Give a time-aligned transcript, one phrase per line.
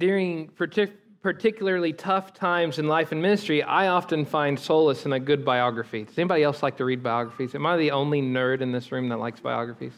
[0.00, 0.92] during partic-
[1.22, 6.04] particularly tough times in life and ministry, I often find solace in a good biography.
[6.04, 7.54] Does anybody else like to read biographies?
[7.54, 9.94] Am I the only nerd in this room that likes biographies?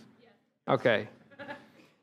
[0.69, 1.09] Okay.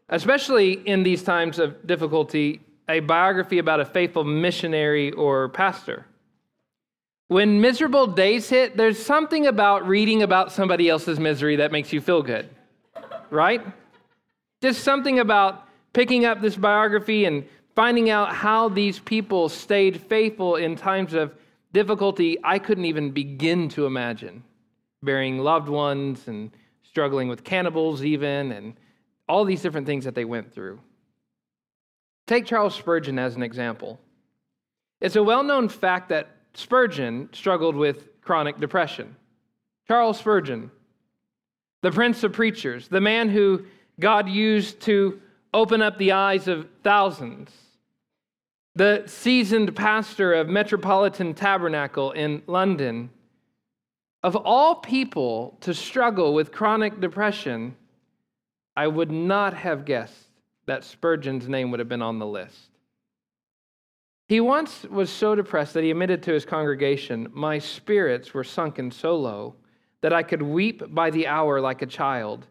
[0.09, 6.05] Especially in these times of difficulty, a biography about a faithful missionary or pastor.
[7.29, 12.01] When miserable days hit, there's something about reading about somebody else's misery that makes you
[12.01, 12.49] feel good,
[13.29, 13.65] right?
[14.61, 20.55] Just something about picking up this biography and finding out how these people stayed faithful
[20.55, 21.33] in times of
[21.71, 24.43] difficulty I couldn't even begin to imagine.
[25.01, 26.51] Burying loved ones and
[26.83, 28.75] struggling with cannibals, even, and
[29.27, 30.79] all these different things that they went through.
[32.27, 33.99] Take Charles Spurgeon as an example.
[35.01, 39.15] It's a well known fact that Spurgeon struggled with chronic depression.
[39.87, 40.71] Charles Spurgeon,
[41.81, 43.65] the prince of preachers, the man who
[43.99, 45.19] God used to
[45.53, 47.51] open up the eyes of thousands,
[48.75, 53.09] the seasoned pastor of Metropolitan Tabernacle in London.
[54.23, 57.75] Of all people to struggle with chronic depression,
[58.75, 60.29] I would not have guessed
[60.65, 62.69] that Spurgeon's name would have been on the list.
[64.29, 68.89] He once was so depressed that he admitted to his congregation, My spirits were sunken
[68.89, 69.55] so low
[70.01, 72.47] that I could weep by the hour like a child,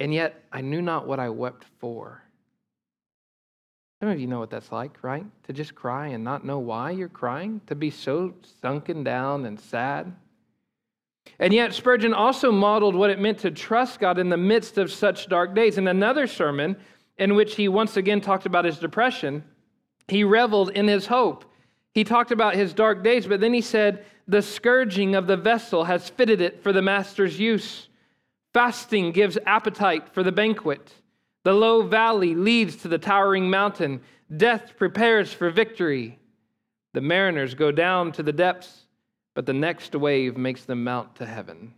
[0.00, 2.23] and yet I knew not what I wept for.
[4.04, 5.24] Some of you know what that's like, right?
[5.44, 9.58] To just cry and not know why you're crying, to be so sunken down and
[9.58, 10.14] sad.
[11.38, 14.92] And yet, Spurgeon also modeled what it meant to trust God in the midst of
[14.92, 15.78] such dark days.
[15.78, 16.76] In another sermon,
[17.16, 19.42] in which he once again talked about his depression,
[20.06, 21.46] he reveled in his hope.
[21.94, 25.84] He talked about his dark days, but then he said, The scourging of the vessel
[25.84, 27.88] has fitted it for the master's use.
[28.52, 30.92] Fasting gives appetite for the banquet.
[31.44, 34.00] The low valley leads to the towering mountain.
[34.34, 36.18] Death prepares for victory.
[36.94, 38.86] The mariners go down to the depths,
[39.34, 41.74] but the next wave makes them mount to heaven.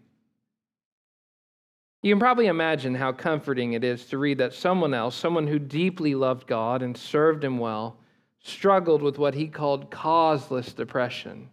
[2.03, 5.59] You can probably imagine how comforting it is to read that someone else, someone who
[5.59, 7.97] deeply loved God and served Him well,
[8.47, 11.49] struggled with what he called causeless depression,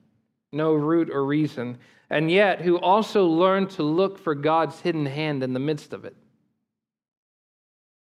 [0.52, 1.80] no root or reason,
[2.12, 6.06] and yet who also learned to look for God's hidden hand in the midst of
[6.06, 6.16] it.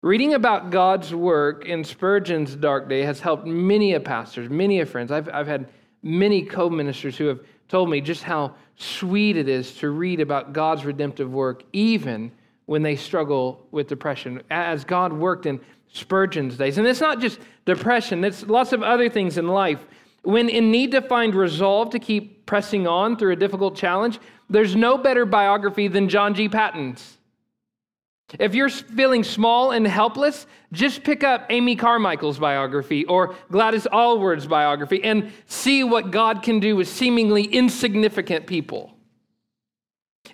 [0.03, 4.91] Reading about God's work in Spurgeon's dark day has helped many of pastors, many of
[4.91, 5.13] friends.
[5.13, 5.69] I've, I've had
[6.03, 10.53] many co ministers who have told me just how sweet it is to read about
[10.53, 12.33] God's redemptive work, even
[12.67, 15.61] when they struggle with depression, as God worked in
[15.93, 16.79] Spurgeon's days.
[16.79, 19.87] And it's not just depression, it's lots of other things in life.
[20.25, 24.19] When in need to find resolve to keep pressing on through a difficult challenge,
[24.51, 26.49] there's no better biography than John G.
[26.49, 27.19] Paton's.
[28.39, 34.47] If you're feeling small and helpless, just pick up Amy Carmichael's biography or Gladys Aylward's
[34.47, 38.95] biography and see what God can do with seemingly insignificant people.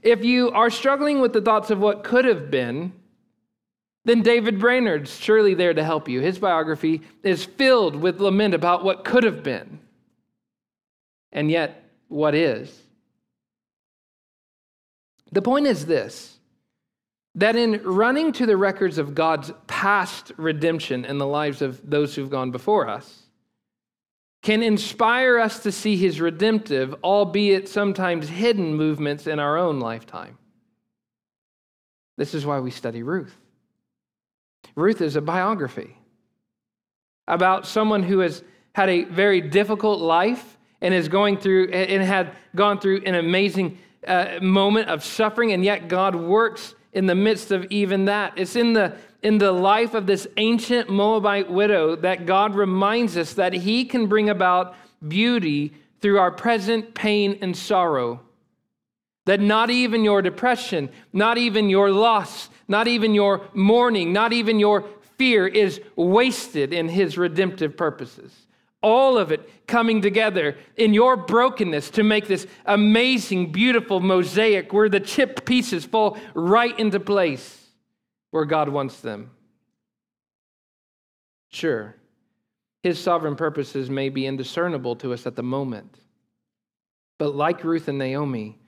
[0.03, 2.93] If you are struggling with the thoughts of what could have been,
[4.05, 6.21] then David Brainerd's surely there to help you.
[6.21, 9.81] His biography is filled with lament about what could have been,
[11.33, 12.85] and yet what is.
[15.33, 16.38] The point is this
[17.39, 22.17] that in running to the records of God's past redemption in the lives of those
[22.17, 23.23] who've gone before us,
[24.43, 30.37] can inspire us to see his redemptive, albeit sometimes hidden movements in our own lifetime.
[32.17, 33.37] This is why we study Ruth.
[34.75, 35.97] Ruth is a biography
[37.29, 38.43] about someone who has
[38.75, 43.79] had a very difficult life and is going through and had gone through an amazing
[44.07, 48.33] uh, moment of suffering, and yet God works in the midst of even that.
[48.37, 53.35] It's in the, in the life of this ancient Moabite widow that God reminds us
[53.35, 54.75] that He can bring about
[55.07, 58.21] beauty through our present pain and sorrow.
[59.27, 64.59] That not even your depression, not even your loss, not even your mourning, not even
[64.59, 64.85] your
[65.19, 68.48] fear is wasted in His redemptive purposes
[68.83, 74.89] all of it coming together in your brokenness to make this amazing, beautiful mosaic where
[74.89, 77.67] the chipped pieces fall right into place
[78.31, 79.31] where God wants them.
[81.51, 81.97] Sure,
[82.83, 85.99] His sovereign purposes may be indiscernible to us at the moment,
[87.19, 88.59] but like Ruth and Naomi,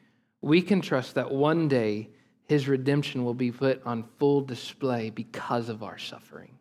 [0.40, 2.08] we can trust that one day
[2.48, 6.56] His redemption will be put on full display because of our suffering.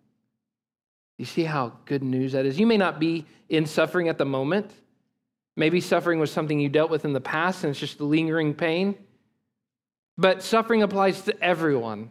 [1.20, 2.58] You see how good news that is?
[2.58, 4.72] You may not be in suffering at the moment.
[5.58, 8.96] Maybe suffering was something you dealt with in the past and it's just lingering pain.
[10.18, 12.10] But suffering applies to everyone.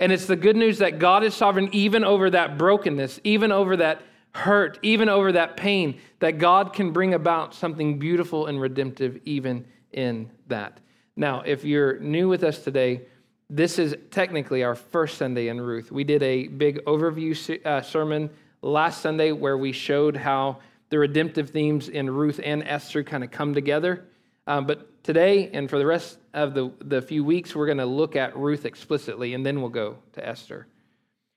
[0.00, 3.76] And it's the good news that God is sovereign even over that brokenness, even over
[3.76, 9.20] that hurt, even over that pain, that God can bring about something beautiful and redemptive
[9.26, 10.80] even in that.
[11.14, 13.02] Now, if you're new with us today,
[13.50, 15.90] this is technically our first Sunday in Ruth.
[15.90, 18.30] We did a big overview uh, sermon
[18.60, 20.58] last Sunday where we showed how
[20.90, 24.04] the redemptive themes in Ruth and Esther kind of come together.
[24.46, 27.86] Um, but today and for the rest of the, the few weeks, we're going to
[27.86, 30.66] look at Ruth explicitly, and then we'll go to Esther.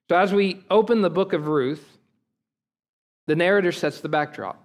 [0.10, 1.98] So as we open the book of Ruth,
[3.28, 4.62] the narrator sets the backdrop.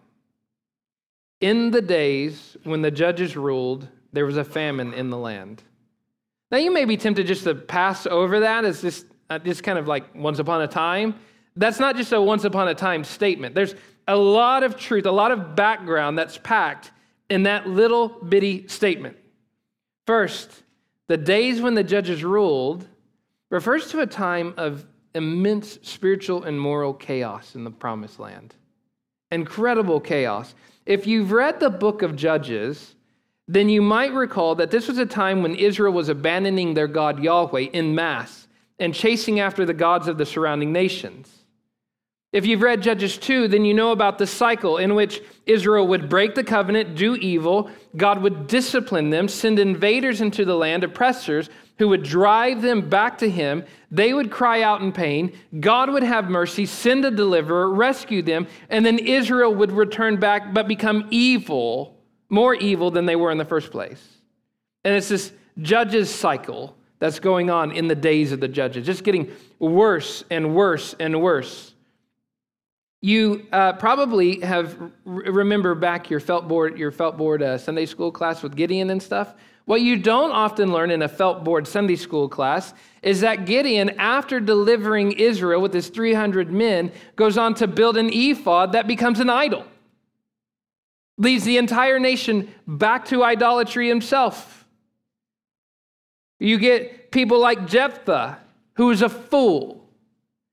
[1.40, 5.62] In the days when the judges ruled, there was a famine in the land.
[6.50, 9.78] Now, you may be tempted just to pass over that as just, uh, just kind
[9.78, 11.14] of like once upon a time.
[11.56, 13.54] That's not just a once upon a time statement.
[13.54, 13.74] There's
[14.06, 16.92] a lot of truth, a lot of background that's packed
[17.28, 19.16] in that little bitty statement.
[20.06, 20.62] First,
[21.08, 22.86] the days when the judges ruled
[23.50, 24.84] refers to a time of
[25.14, 28.54] immense spiritual and moral chaos in the promised land.
[29.30, 30.54] Incredible chaos.
[30.84, 32.95] If you've read the book of Judges,
[33.48, 37.22] then you might recall that this was a time when Israel was abandoning their God
[37.22, 38.48] Yahweh in mass
[38.78, 41.32] and chasing after the gods of the surrounding nations.
[42.32, 46.08] If you've read Judges 2, then you know about the cycle in which Israel would
[46.08, 51.48] break the covenant, do evil, God would discipline them, send invaders into the land, oppressors
[51.78, 53.64] who would drive them back to Him.
[53.90, 55.32] They would cry out in pain.
[55.60, 60.52] God would have mercy, send a deliverer, rescue them, and then Israel would return back
[60.52, 61.95] but become evil
[62.28, 64.02] more evil than they were in the first place.
[64.84, 69.04] And it's this judges cycle that's going on in the days of the judges, just
[69.04, 71.74] getting worse and worse and worse.
[73.02, 78.10] You uh, probably have remember back your felt board, your felt board uh, Sunday school
[78.10, 79.34] class with Gideon and stuff.
[79.66, 83.90] What you don't often learn in a felt board Sunday school class is that Gideon,
[83.98, 89.20] after delivering Israel with his 300 men, goes on to build an ephod that becomes
[89.20, 89.64] an idol
[91.18, 94.66] leads the entire nation back to idolatry himself.
[96.38, 98.38] You get people like Jephthah,
[98.74, 99.88] who is a fool,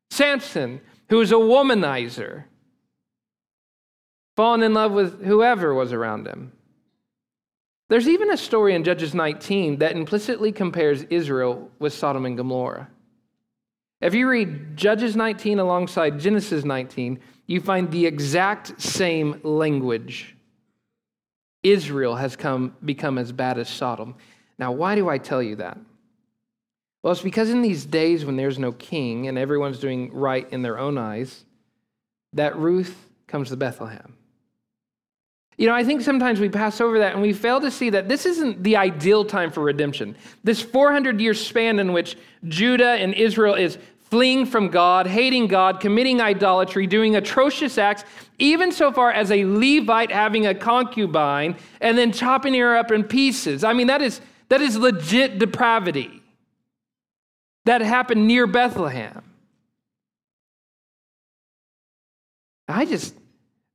[0.09, 0.79] Samson,
[1.09, 2.45] who is a womanizer,
[4.35, 6.53] falling in love with whoever was around him.
[7.89, 12.89] There's even a story in Judges 19 that implicitly compares Israel with Sodom and Gomorrah.
[14.01, 20.32] If you read Judges 19 alongside Genesis 19, you find the exact same language.
[21.63, 24.15] Israel has come, become as bad as Sodom.
[24.59, 25.77] Now, why do I tell you that?
[27.01, 30.61] Well, it's because in these days when there's no king and everyone's doing right in
[30.61, 31.43] their own eyes,
[32.33, 34.15] that Ruth comes to Bethlehem.
[35.57, 38.09] You know, I think sometimes we pass over that and we fail to see that
[38.09, 40.15] this isn't the ideal time for redemption.
[40.43, 42.17] This 400 year span in which
[42.47, 43.77] Judah and Israel is
[44.13, 48.03] fleeing from God, hating God, committing idolatry, doing atrocious acts,
[48.37, 53.05] even so far as a Levite having a concubine and then chopping her up in
[53.05, 53.63] pieces.
[53.63, 56.21] I mean, that is, that is legit depravity.
[57.65, 59.23] That happened near Bethlehem.
[62.67, 63.15] I just,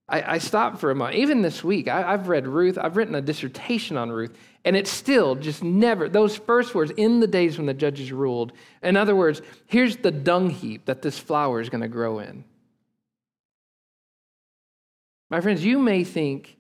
[0.08, 1.16] I, I stopped for a moment.
[1.16, 4.90] Even this week, I, I've read Ruth, I've written a dissertation on Ruth, and it's
[4.90, 8.52] still just never, those first words, in the days when the judges ruled.
[8.82, 12.44] In other words, here's the dung heap that this flower is going to grow in.
[15.30, 16.56] My friends, you may think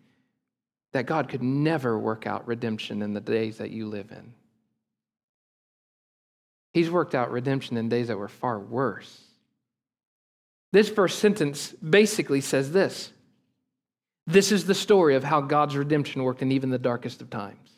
[0.92, 4.34] that God could never work out redemption in the days that you live in.
[6.74, 9.22] He's worked out redemption in days that were far worse.
[10.70, 13.12] This first sentence basically says this
[14.28, 17.70] This is the story of how God's redemption worked in even the darkest of times.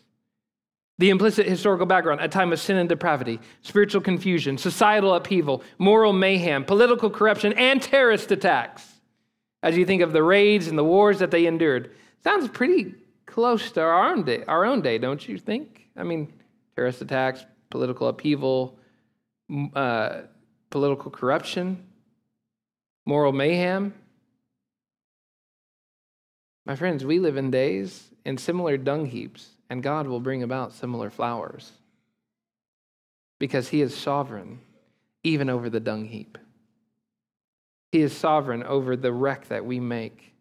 [0.98, 6.12] The implicit historical background, a time of sin and depravity, spiritual confusion, societal upheaval, moral
[6.12, 8.84] mayhem, political corruption, and terrorist attacks.
[9.62, 11.92] As you think of the raids and the wars that they endured,
[12.24, 15.86] sounds pretty close to our own day, our own day, don't you think?
[15.96, 16.32] I mean,
[16.74, 18.76] terrorist attacks, political upheaval,
[19.76, 20.22] uh,
[20.68, 21.86] political corruption,
[23.06, 23.94] moral mayhem.
[26.70, 30.72] My friends, we live in days in similar dung heaps and God will bring about
[30.72, 31.72] similar flowers
[33.40, 34.60] because He is sovereign
[35.24, 36.38] even over the dung heap.
[37.90, 40.32] He is sovereign over the wreck that we make.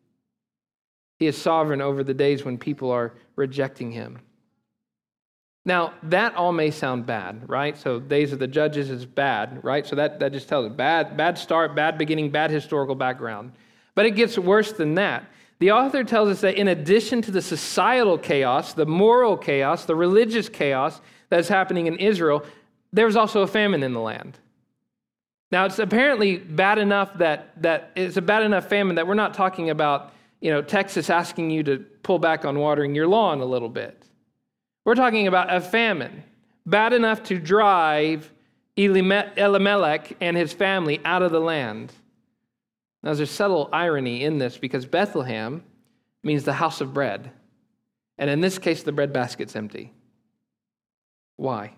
[1.17, 4.19] He is sovereign over the days when people are rejecting Him.
[5.65, 7.75] Now, that all may sound bad, right?
[7.75, 9.83] So, days of the judges is bad, right?
[9.83, 13.53] So, that, that just tells it bad, bad start, bad beginning, bad historical background.
[13.95, 15.27] But it gets worse than that.
[15.59, 19.95] The author tells us that in addition to the societal chaos, the moral chaos, the
[19.95, 22.43] religious chaos that's happening in Israel,
[22.93, 24.37] there's also a famine in the land.
[25.51, 29.33] Now, it's apparently bad enough that, that it's a bad enough famine that we're not
[29.33, 33.45] talking about, you know, Texas asking you to pull back on watering your lawn a
[33.45, 34.03] little bit.
[34.85, 36.23] We're talking about a famine
[36.65, 38.31] bad enough to drive
[38.77, 41.91] Elimelech and his family out of the land.
[43.01, 45.63] Now, there's a subtle irony in this because Bethlehem
[46.23, 47.31] means the house of bread.
[48.17, 49.93] And in this case, the bread basket's empty.
[51.37, 51.73] Why?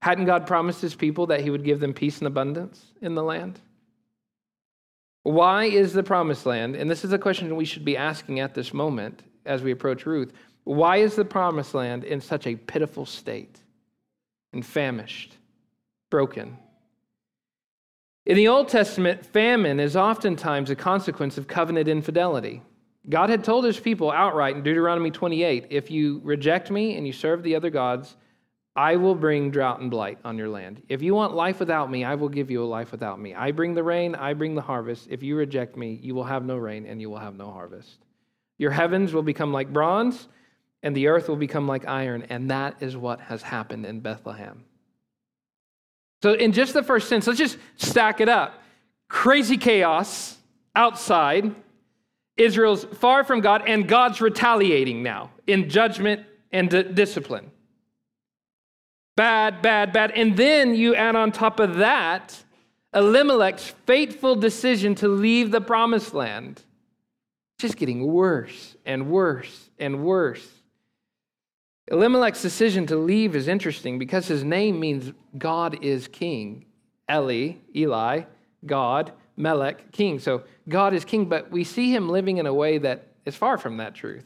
[0.00, 3.22] Hadn't God promised his people that he would give them peace and abundance in the
[3.22, 3.60] land?
[5.22, 8.54] Why is the promised land, and this is a question we should be asking at
[8.54, 10.32] this moment as we approach Ruth,
[10.62, 13.58] why is the promised land in such a pitiful state
[14.52, 15.36] and famished,
[16.10, 16.56] broken?
[18.26, 22.60] In the Old Testament, famine is oftentimes a consequence of covenant infidelity.
[23.08, 27.12] God had told his people outright in Deuteronomy 28 if you reject me and you
[27.12, 28.16] serve the other gods,
[28.74, 30.82] I will bring drought and blight on your land.
[30.88, 33.32] If you want life without me, I will give you a life without me.
[33.32, 35.06] I bring the rain, I bring the harvest.
[35.08, 37.98] If you reject me, you will have no rain and you will have no harvest.
[38.58, 40.26] Your heavens will become like bronze,
[40.82, 42.24] and the earth will become like iron.
[42.28, 44.64] And that is what has happened in Bethlehem.
[46.22, 48.62] So, in just the first sense, let's just stack it up
[49.08, 50.38] crazy chaos
[50.74, 51.54] outside.
[52.36, 57.50] Israel's far from God, and God's retaliating now in judgment and d- discipline.
[59.16, 60.10] Bad, bad, bad.
[60.10, 62.42] And then you add on top of that
[62.94, 66.62] Elimelech's fateful decision to leave the promised land.
[67.58, 70.46] Just getting worse and worse and worse.
[71.88, 76.64] Elimelech's decision to leave is interesting because his name means God is king.
[77.10, 78.22] Eli, Eli,
[78.64, 80.18] God, Melech, king.
[80.18, 83.58] So God is king, but we see him living in a way that is far
[83.58, 84.24] from that truth.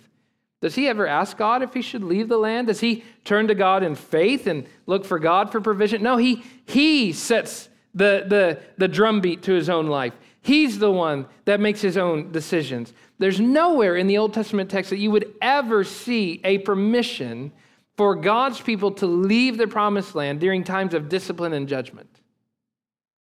[0.62, 2.67] Does he ever ask God if he should leave the land?
[2.67, 6.02] Does he turn to God in faith and look for God for provision?
[6.02, 10.12] No, he, he sets the, the, the drumbeat to his own life.
[10.43, 12.93] He's the one that makes his own decisions.
[13.20, 17.52] There's nowhere in the Old Testament text that you would ever see a permission
[17.98, 22.08] for God's people to leave the promised land during times of discipline and judgment.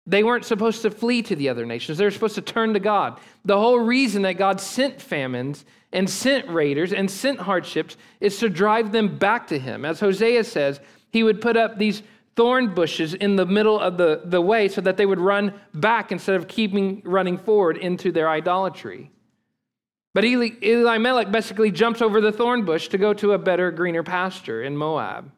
[0.05, 1.97] They weren't supposed to flee to the other nations.
[1.97, 3.19] They were supposed to turn to God.
[3.43, 8.49] The whole reason that God sent famines and sent raiders and sent hardships is to
[8.49, 9.83] drive them back to Him.
[9.83, 12.03] As Hosea says, He would put up these
[12.35, 16.11] thorn bushes in the middle of the, the way so that they would run back
[16.11, 19.09] instead of keeping running forward into their idolatry.
[20.13, 24.03] But Eli, Elimelech basically jumps over the thorn bush to go to a better, greener
[24.03, 25.31] pasture in Moab.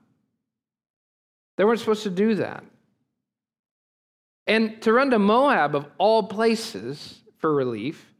[1.57, 2.63] They weren't supposed to do that.
[4.47, 8.13] And to run to Moab, of all places, for relief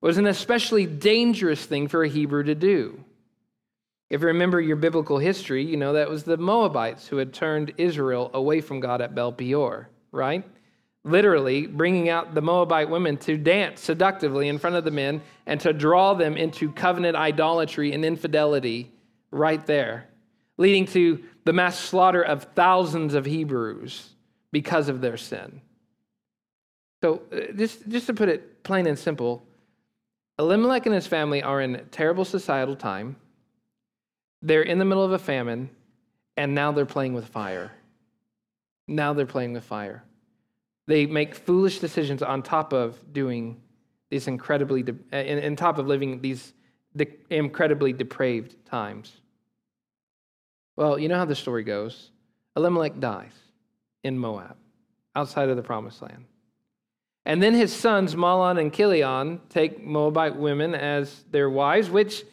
[0.00, 3.02] was an especially dangerous thing for a Hebrew to do.
[4.08, 7.72] If you remember your biblical history, you know that was the Moabites who had turned
[7.76, 10.44] Israel away from God at Baal Peor, right?
[11.06, 15.60] Literally bringing out the Moabite women to dance seductively in front of the men and
[15.60, 18.90] to draw them into covenant idolatry and infidelity
[19.30, 20.08] right there,
[20.56, 24.10] leading to the mass slaughter of thousands of Hebrews
[24.50, 25.60] because of their sin.
[27.04, 29.46] So, uh, just, just to put it plain and simple,
[30.40, 33.14] Elimelech and his family are in terrible societal time.
[34.42, 35.70] They're in the middle of a famine,
[36.36, 37.70] and now they're playing with fire.
[38.88, 40.02] Now they're playing with fire.
[40.86, 43.60] They make foolish decisions on top of doing
[44.10, 46.52] these incredibly, de- on top of living these
[46.96, 49.12] de- incredibly depraved times.
[50.76, 52.10] Well, you know how the story goes.
[52.56, 53.32] Elimelech dies
[54.04, 54.56] in Moab,
[55.14, 56.24] outside of the promised land.
[57.24, 62.24] And then his sons, Mahlon and Chilion, take Moabite women as their wives, which,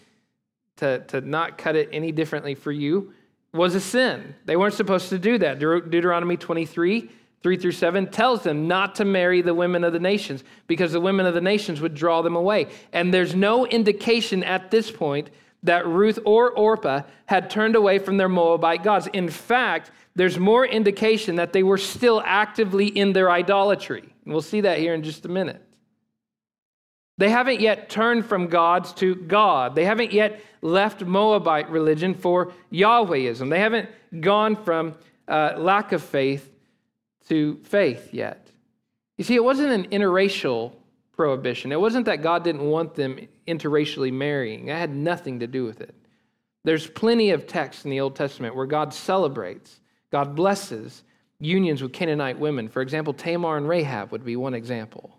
[0.78, 3.12] to, to not cut it any differently for you,
[3.54, 4.36] was a sin.
[4.46, 5.58] They weren't supposed to do that.
[5.58, 7.10] Deuteronomy 23,
[7.44, 11.02] 3 through 7 tells them not to marry the women of the nations because the
[11.02, 12.68] women of the nations would draw them away.
[12.94, 15.30] And there's no indication at this point
[15.64, 19.08] that Ruth or Orpah had turned away from their Moabite gods.
[19.08, 24.14] In fact, there's more indication that they were still actively in their idolatry.
[24.24, 25.62] And we'll see that here in just a minute.
[27.18, 29.76] They haven't yet turned from gods to God.
[29.76, 33.50] They haven't yet left Moabite religion for Yahwehism.
[33.50, 34.96] They haven't gone from
[35.28, 36.50] uh, lack of faith
[37.30, 38.48] to faith yet.
[39.18, 40.74] You see, it wasn't an interracial
[41.16, 41.72] prohibition.
[41.72, 45.82] It wasn't that God didn't want them interracially marrying, it had nothing to do with
[45.82, 45.96] it.
[46.64, 49.80] There's plenty of texts in the Old Testament where God celebrates,
[50.12, 51.04] God blesses
[51.40, 52.70] unions with Canaanite women.
[52.70, 55.18] For example, Tamar and Rahab would be one example.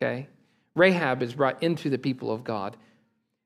[0.00, 0.28] Okay?
[0.76, 2.76] Rahab is brought into the people of God.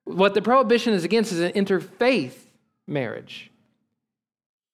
[0.04, 2.34] What the prohibition is against is an interfaith
[2.86, 3.50] marriage.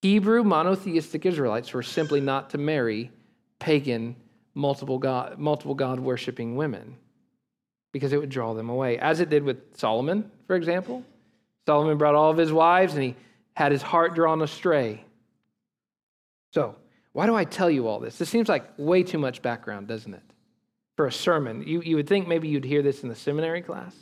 [0.02, 3.10] Hebrew monotheistic Israelites were simply not to marry
[3.64, 4.14] pagan
[4.54, 6.96] multiple God, multiple God worshiping women
[7.92, 11.02] because it would draw them away, as it did with Solomon, for example.
[11.64, 13.16] Solomon brought all of his wives and he
[13.54, 15.02] had his heart drawn astray.
[16.52, 16.76] So,
[17.12, 18.18] why do I tell you all this?
[18.18, 20.22] This seems like way too much background, doesn't it?
[20.96, 21.62] For a sermon.
[21.66, 23.94] You, you would think maybe you'd hear this in the seminary class.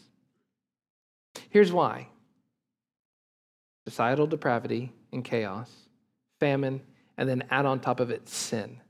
[1.50, 2.08] Here's why
[3.86, 5.70] societal depravity and chaos,
[6.40, 6.80] famine,
[7.16, 8.80] and then add on top of it sin.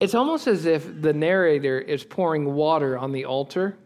[0.00, 3.76] It's almost as if the narrator is pouring water on the altar,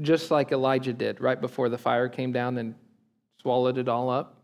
[0.00, 2.74] just like Elijah did right before the fire came down and
[3.40, 4.36] swallowed it all up.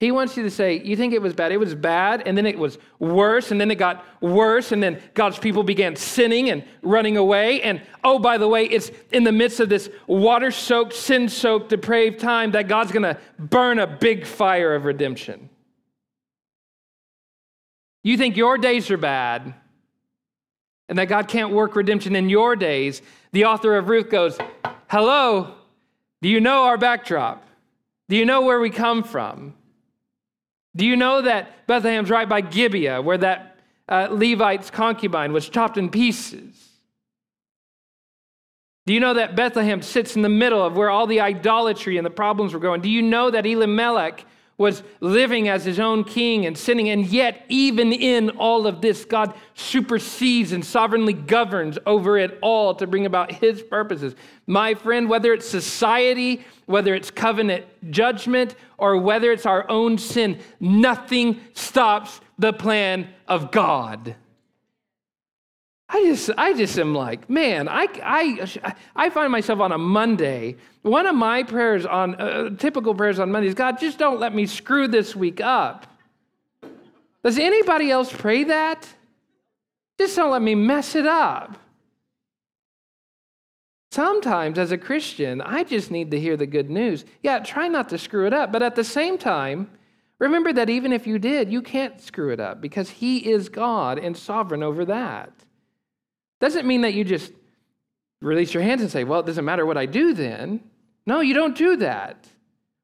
[0.00, 1.52] He wants you to say, You think it was bad?
[1.52, 5.00] It was bad, and then it was worse, and then it got worse, and then
[5.14, 7.62] God's people began sinning and running away.
[7.62, 11.70] And oh, by the way, it's in the midst of this water soaked, sin soaked,
[11.70, 15.48] depraved time that God's going to burn a big fire of redemption.
[18.02, 19.54] You think your days are bad,
[20.88, 23.02] and that God can't work redemption in your days.
[23.32, 24.38] The author of Ruth goes,
[24.88, 25.54] Hello,
[26.22, 27.44] do you know our backdrop?
[28.08, 29.54] Do you know where we come from?
[30.76, 33.56] Do you know that Bethlehem's right by Gibeah, where that
[33.88, 36.64] uh, Levite's concubine was chopped in pieces?
[38.86, 42.04] Do you know that Bethlehem sits in the middle of where all the idolatry and
[42.04, 42.82] the problems were going?
[42.82, 44.26] Do you know that Elimelech
[44.56, 49.04] was living as his own king and sinning, and yet, even in all of this,
[49.04, 54.14] God supersedes and sovereignly governs over it all to bring about his purposes.
[54.46, 60.38] My friend, whether it's society, whether it's covenant judgment, or whether it's our own sin,
[60.60, 64.14] nothing stops the plan of God.
[65.88, 70.56] I just, I just am like, man, I, I, I find myself on a Monday.
[70.82, 74.46] One of my prayers on, uh, typical prayers on Mondays, God, just don't let me
[74.46, 75.86] screw this week up.
[77.22, 78.88] Does anybody else pray that?
[79.98, 81.58] Just don't let me mess it up.
[83.92, 87.04] Sometimes, as a Christian, I just need to hear the good news.
[87.22, 88.50] Yeah, try not to screw it up.
[88.50, 89.70] But at the same time,
[90.18, 94.00] remember that even if you did, you can't screw it up because He is God
[94.00, 95.43] and sovereign over that.
[96.44, 97.32] Doesn't mean that you just
[98.20, 100.60] release your hands and say, well, it doesn't matter what I do then.
[101.06, 102.28] No, you don't do that.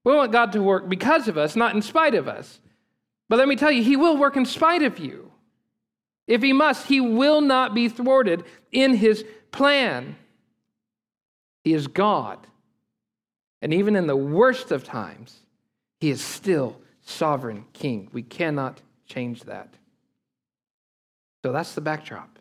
[0.03, 2.59] We want God to work because of us, not in spite of us.
[3.29, 5.31] But let me tell you, He will work in spite of you.
[6.27, 10.17] If He must, He will not be thwarted in His plan.
[11.63, 12.39] He is God.
[13.61, 15.37] And even in the worst of times,
[16.01, 18.09] He is still sovereign King.
[18.11, 19.75] We cannot change that.
[21.45, 22.40] So that's the backdrop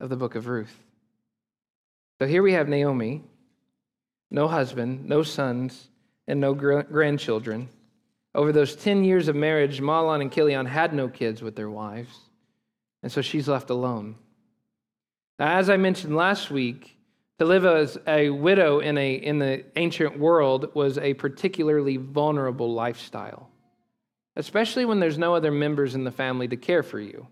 [0.00, 0.76] of the book of Ruth.
[2.18, 3.22] So here we have Naomi,
[4.30, 5.88] no husband, no sons,
[6.26, 7.68] and no gr- grandchildren.
[8.34, 12.18] Over those 10 years of marriage, Mahlon and Chilion had no kids with their wives,
[13.02, 14.16] and so she's left alone.
[15.38, 16.96] Now, as I mentioned last week,
[17.38, 22.72] to live as a widow in, a, in the ancient world was a particularly vulnerable
[22.72, 23.50] lifestyle,
[24.36, 27.26] especially when there's no other members in the family to care for you.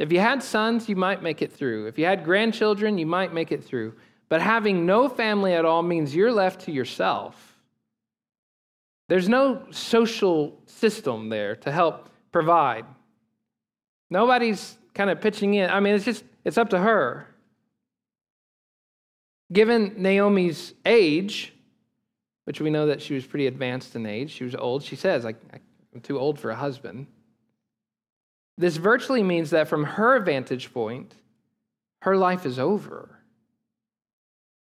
[0.00, 1.86] If you had sons, you might make it through.
[1.86, 3.92] If you had grandchildren, you might make it through.
[4.30, 7.58] But having no family at all means you're left to yourself.
[9.08, 12.86] There's no social system there to help provide.
[14.08, 15.68] Nobody's kind of pitching in.
[15.68, 17.26] I mean, it's just, it's up to her.
[19.52, 21.52] Given Naomi's age,
[22.44, 25.26] which we know that she was pretty advanced in age, she was old, she says,
[25.26, 27.06] I'm too old for a husband.
[28.60, 31.14] This virtually means that from her vantage point,
[32.02, 33.18] her life is over.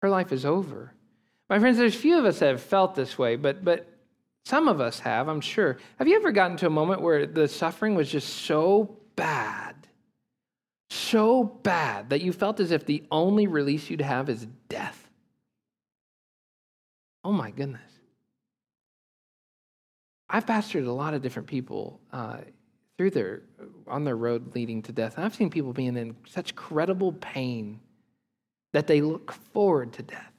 [0.03, 0.93] Her life is over.
[1.49, 3.91] My friends, there's few of us that have felt this way, but, but
[4.45, 5.79] some of us have, I'm sure.
[5.97, 9.75] Have you ever gotten to a moment where the suffering was just so bad,
[10.91, 15.09] so bad, that you felt as if the only release you'd have is death?
[17.23, 17.81] Oh my goodness.
[20.29, 22.37] I've pastored a lot of different people uh,
[22.99, 23.41] through their
[23.87, 25.15] on their road leading to death.
[25.15, 27.79] And I've seen people being in such credible pain
[28.73, 30.33] that they look forward to death.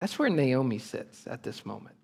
[0.00, 1.94] That's where Naomi sits at this moment.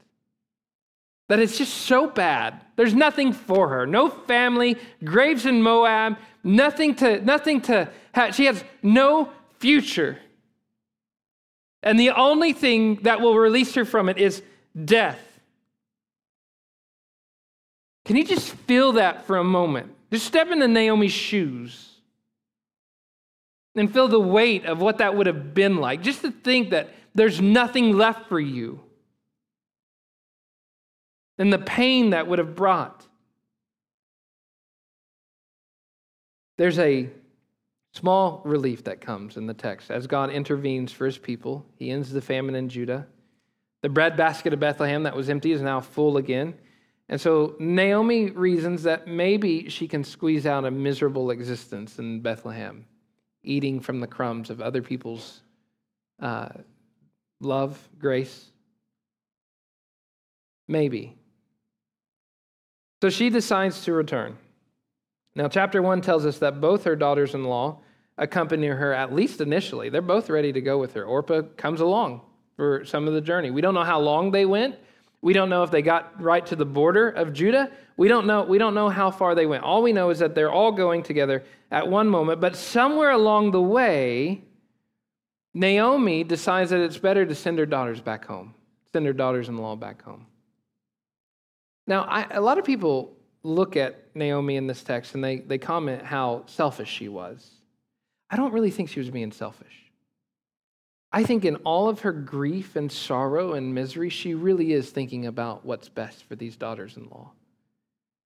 [1.28, 2.64] That it's just so bad.
[2.76, 3.84] There's nothing for her.
[3.84, 8.32] No family, graves in Moab, nothing to nothing to have.
[8.36, 10.20] She has no future.
[11.82, 14.40] And the only thing that will release her from it is
[14.84, 15.31] death.
[18.04, 19.94] Can you just feel that for a moment?
[20.10, 21.88] Just step into Naomi's shoes
[23.74, 26.02] and feel the weight of what that would have been like.
[26.02, 28.80] Just to think that there's nothing left for you
[31.38, 33.06] and the pain that would have brought.
[36.62, 37.08] there's a
[37.92, 41.66] small relief that comes in the text as God intervenes for his people.
[41.74, 43.06] He ends the famine in Judah.
[43.80, 46.54] The bread basket of Bethlehem that was empty is now full again.
[47.12, 52.86] And so Naomi reasons that maybe she can squeeze out a miserable existence in Bethlehem,
[53.44, 55.42] eating from the crumbs of other people's
[56.22, 56.48] uh,
[57.38, 58.46] love, grace.
[60.66, 61.14] Maybe.
[63.02, 64.38] So she decides to return.
[65.34, 67.80] Now, chapter 1 tells us that both her daughters in law
[68.16, 69.90] accompany her, at least initially.
[69.90, 71.04] They're both ready to go with her.
[71.04, 72.22] Orpah comes along
[72.56, 73.50] for some of the journey.
[73.50, 74.76] We don't know how long they went.
[75.22, 77.70] We don't know if they got right to the border of Judah.
[77.96, 79.62] We don't know, we don't know how far they went.
[79.62, 83.52] All we know is that they're all going together at one moment, but somewhere along
[83.52, 84.42] the way,
[85.54, 88.54] Naomi decides that it's better to send her daughters back home,
[88.92, 90.26] send her daughters in law back home.
[91.86, 95.58] Now, I, a lot of people look at Naomi in this text and they, they
[95.58, 97.48] comment how selfish she was.
[98.30, 99.81] I don't really think she was being selfish.
[101.12, 105.26] I think in all of her grief and sorrow and misery, she really is thinking
[105.26, 107.32] about what's best for these daughters in law.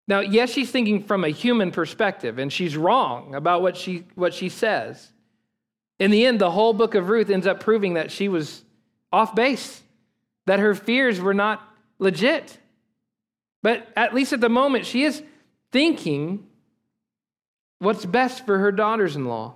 [0.09, 4.33] Now, yes, she's thinking from a human perspective, and she's wrong about what she, what
[4.33, 5.11] she says.
[5.99, 8.62] In the end, the whole book of Ruth ends up proving that she was
[9.12, 9.83] off base,
[10.46, 11.66] that her fears were not
[11.99, 12.57] legit.
[13.64, 15.22] But at least at the moment, she is
[15.72, 16.46] thinking
[17.81, 19.56] what's best for her daughters in law.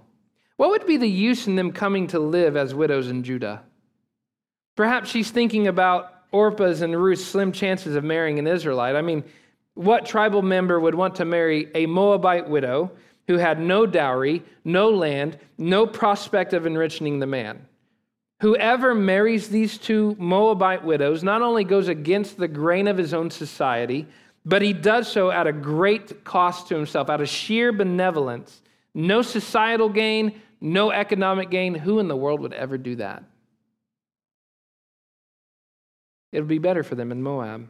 [0.61, 3.63] What would be the use in them coming to live as widows in Judah?
[4.77, 8.95] Perhaps she's thinking about Orpah's and Ruth's slim chances of marrying an Israelite.
[8.95, 9.25] I mean,
[9.73, 12.93] what tribal member would want to marry a Moabite widow
[13.27, 17.65] who had no dowry, no land, no prospect of enriching the man?
[18.43, 23.31] Whoever marries these two Moabite widows not only goes against the grain of his own
[23.31, 24.07] society,
[24.45, 28.61] but he does so at a great cost to himself, out of sheer benevolence.
[28.93, 31.75] No societal gain, no economic gain.
[31.75, 33.25] Who in the world would ever do that?
[36.33, 37.69] It would be better for them in Moab.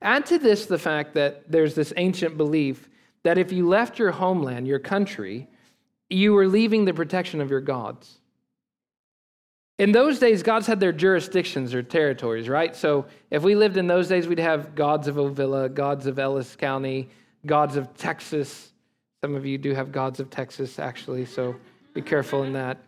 [0.00, 2.88] Add to this the fact that there's this ancient belief
[3.24, 5.48] that if you left your homeland, your country,
[6.08, 8.18] you were leaving the protection of your gods.
[9.78, 12.74] In those days, gods had their jurisdictions or territories, right?
[12.74, 16.56] So if we lived in those days, we'd have gods of Ovilla, gods of Ellis
[16.56, 17.10] County,
[17.44, 18.72] gods of Texas.
[19.26, 21.56] Some of you do have gods of Texas, actually, so
[21.94, 22.78] be careful in that.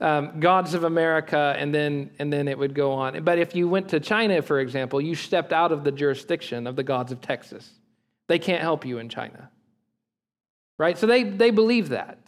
[0.00, 3.24] Um, gods of America, and then and then it would go on.
[3.24, 6.76] But if you went to China, for example, you stepped out of the jurisdiction of
[6.76, 7.68] the gods of Texas.
[8.28, 9.50] They can't help you in China,
[10.78, 10.96] right?
[10.96, 12.20] So they they believe that.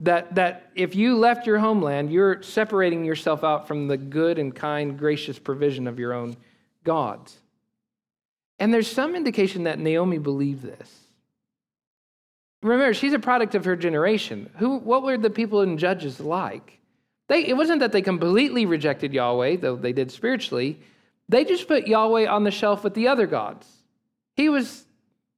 [0.00, 4.54] That, that if you left your homeland, you're separating yourself out from the good and
[4.54, 6.36] kind, gracious provision of your own
[6.84, 7.34] gods.
[8.58, 11.05] And there's some indication that Naomi believed this.
[12.62, 14.50] Remember, she's a product of her generation.
[14.56, 16.80] Who, what were the people in Judges like?
[17.28, 20.80] They, it wasn't that they completely rejected Yahweh, though they did spiritually.
[21.28, 23.66] They just put Yahweh on the shelf with the other gods.
[24.34, 24.84] He was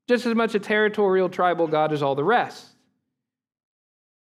[0.06, 2.66] just as much a territorial tribal god as all the rest.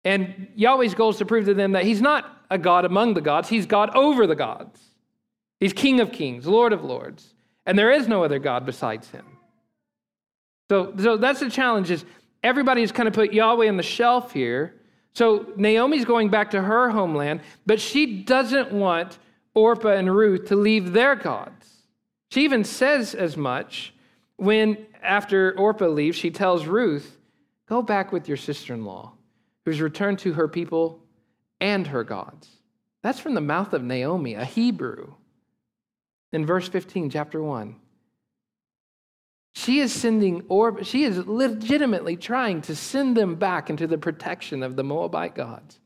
[0.05, 3.21] And Yahweh's goal is to prove to them that he's not a God among the
[3.21, 4.81] gods, he's God over the gods.
[5.59, 7.35] He's King of kings, Lord of lords.
[7.65, 9.25] And there is no other God besides him.
[10.69, 12.05] So, so that's the challenge is
[12.42, 14.75] everybody's kind of put Yahweh on the shelf here.
[15.14, 19.18] So Naomi's going back to her homeland, but she doesn't want
[19.55, 21.66] Orpah and Ruth to leave their gods.
[22.31, 23.94] She even says as much
[24.37, 27.16] when, after Orpah leaves, she tells Ruth,
[27.66, 29.12] Go back with your sister in law
[29.64, 31.01] who's returned to her people
[31.61, 32.49] and her gods.
[33.03, 35.14] That's from the mouth of Naomi, a Hebrew.
[36.33, 37.77] In verse 15, chapter 1.
[39.59, 44.62] She is sending, or she is legitimately trying to send them back into the protection
[44.62, 45.81] of the Moabite gods.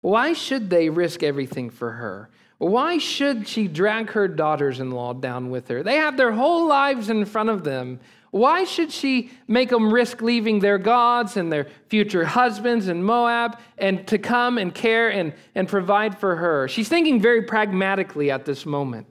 [0.00, 2.30] Why should they risk everything for her?
[2.56, 5.82] Why should she drag her daughters in law down with her?
[5.82, 8.00] They have their whole lives in front of them.
[8.30, 13.58] Why should she make them risk leaving their gods and their future husbands and Moab
[13.76, 16.66] and to come and care and, and provide for her?
[16.66, 19.09] She's thinking very pragmatically at this moment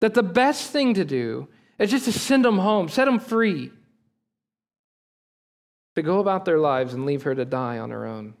[0.00, 3.70] that the best thing to do is just to send them home, set them free,
[5.94, 8.34] to go about their lives and leave her to die on her own.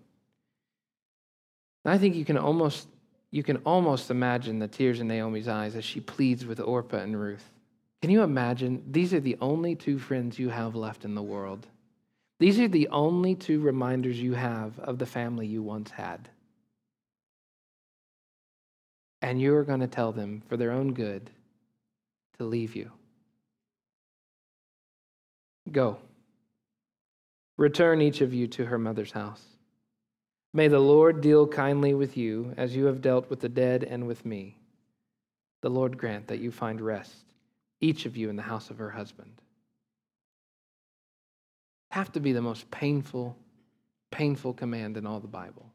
[1.84, 2.88] I think you can almost
[3.30, 7.20] you can almost imagine the tears in Naomi's eyes as she pleads with Orpah and
[7.20, 7.44] Ruth.
[8.00, 8.82] Can you imagine?
[8.90, 11.66] These are the only two friends you have left in the world.
[12.38, 16.28] These are the only two reminders you have of the family you once had.
[19.22, 21.30] And you are going to tell them, for their own good,
[22.38, 22.90] to leave you.
[25.70, 25.98] Go.
[27.56, 29.42] Return each of you to her mother's house.
[30.52, 34.06] May the Lord deal kindly with you as you have dealt with the dead and
[34.06, 34.56] with me.
[35.62, 37.24] The Lord grant that you find rest,
[37.80, 39.32] each of you in the house of her husband.
[41.90, 43.36] Have to be the most painful,
[44.10, 45.66] painful command in all the Bible.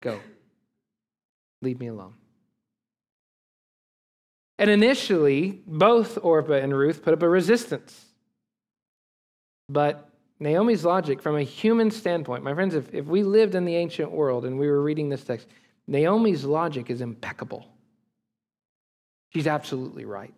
[0.00, 0.20] Go.
[1.60, 2.14] Leave me alone.
[4.58, 8.04] And initially, both Orpah and Ruth put up a resistance.
[9.68, 13.76] But Naomi's logic, from a human standpoint, my friends, if, if we lived in the
[13.76, 15.46] ancient world and we were reading this text,
[15.86, 17.66] Naomi's logic is impeccable.
[19.30, 20.34] She's absolutely right.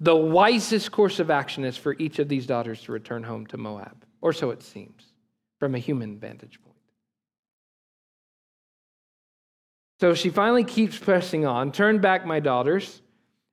[0.00, 3.56] The wisest course of action is for each of these daughters to return home to
[3.56, 5.12] Moab, or so it seems,
[5.58, 6.76] from a human vantage point.
[9.98, 11.72] So she finally keeps pressing on.
[11.72, 13.00] Turn back, my daughters.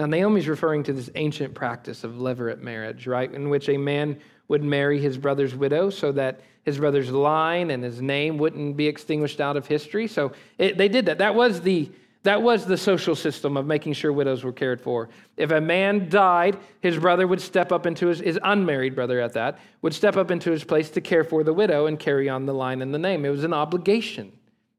[0.00, 4.18] Now, Naomi's referring to this ancient practice of levirate marriage, right, in which a man
[4.48, 8.86] would marry his brother's widow so that his brother's line and his name wouldn't be
[8.86, 10.06] extinguished out of history.
[10.06, 11.18] So it, they did that.
[11.18, 11.90] That was the
[12.22, 15.10] that was the social system of making sure widows were cared for.
[15.36, 19.34] If a man died, his brother would step up into his, his unmarried brother at
[19.34, 22.46] that, would step up into his place to care for the widow and carry on
[22.46, 23.26] the line and the name.
[23.26, 24.32] It was an obligation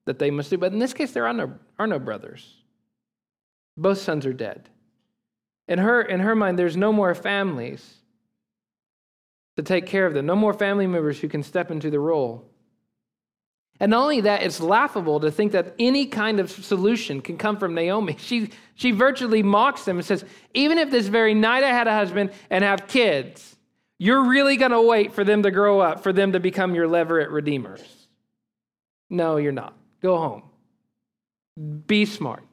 [0.05, 0.57] that they must do.
[0.57, 2.55] But in this case, there are no, are no brothers.
[3.77, 4.67] Both sons are dead.
[5.71, 7.93] In her, in her mind, there's no more families
[9.55, 12.43] to take care of them, no more family members who can step into the role.
[13.79, 17.55] And not only that, it's laughable to think that any kind of solution can come
[17.55, 18.17] from Naomi.
[18.19, 21.93] She, she virtually mocks them and says, Even if this very night I had a
[21.93, 23.55] husband and have kids,
[23.97, 26.89] you're really going to wait for them to grow up, for them to become your
[26.89, 27.81] levirate redeemers.
[29.09, 29.77] No, you're not.
[30.01, 30.43] Go home.
[31.87, 32.43] Be smart.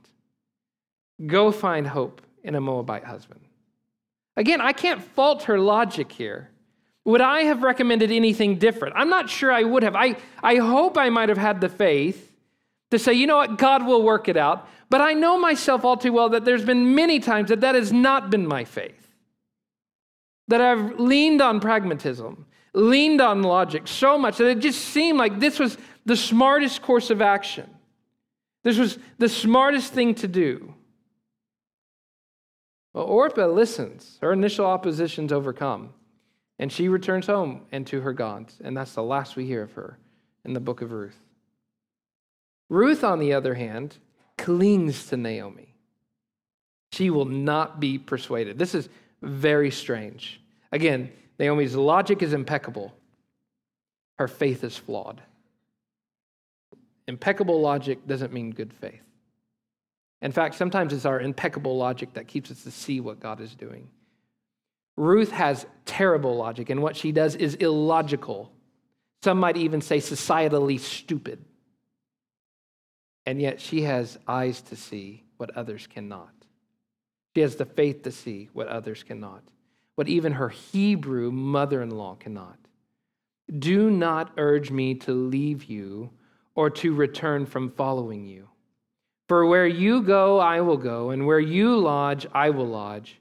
[1.26, 3.40] Go find hope in a Moabite husband.
[4.36, 6.50] Again, I can't fault her logic here.
[7.04, 8.94] Would I have recommended anything different?
[8.96, 9.96] I'm not sure I would have.
[9.96, 12.32] I, I hope I might have had the faith
[12.90, 14.68] to say, you know what, God will work it out.
[14.90, 17.92] But I know myself all too well that there's been many times that that has
[17.92, 19.14] not been my faith.
[20.48, 25.40] That I've leaned on pragmatism, leaned on logic so much that it just seemed like
[25.40, 27.68] this was the smartest course of action.
[28.64, 30.74] This was the smartest thing to do.
[32.92, 34.18] Well, Orpah listens.
[34.20, 35.90] Her initial opposition's overcome.
[36.58, 38.58] And she returns home and to her gods.
[38.62, 39.98] And that's the last we hear of her
[40.44, 41.18] in the book of Ruth.
[42.68, 43.96] Ruth, on the other hand,
[44.36, 45.74] clings to Naomi.
[46.92, 48.58] She will not be persuaded.
[48.58, 48.88] This is
[49.22, 50.40] very strange.
[50.72, 52.92] Again, Naomi's logic is impeccable,
[54.18, 55.22] her faith is flawed.
[57.06, 59.07] Impeccable logic doesn't mean good faith.
[60.20, 63.54] In fact, sometimes it's our impeccable logic that keeps us to see what God is
[63.54, 63.88] doing.
[64.96, 68.50] Ruth has terrible logic, and what she does is illogical.
[69.22, 71.44] Some might even say societally stupid.
[73.26, 76.32] And yet she has eyes to see what others cannot.
[77.36, 79.42] She has the faith to see what others cannot,
[79.94, 82.58] what even her Hebrew mother in law cannot.
[83.56, 86.10] Do not urge me to leave you
[86.56, 88.48] or to return from following you.
[89.28, 93.20] For where you go, I will go, and where you lodge, I will lodge.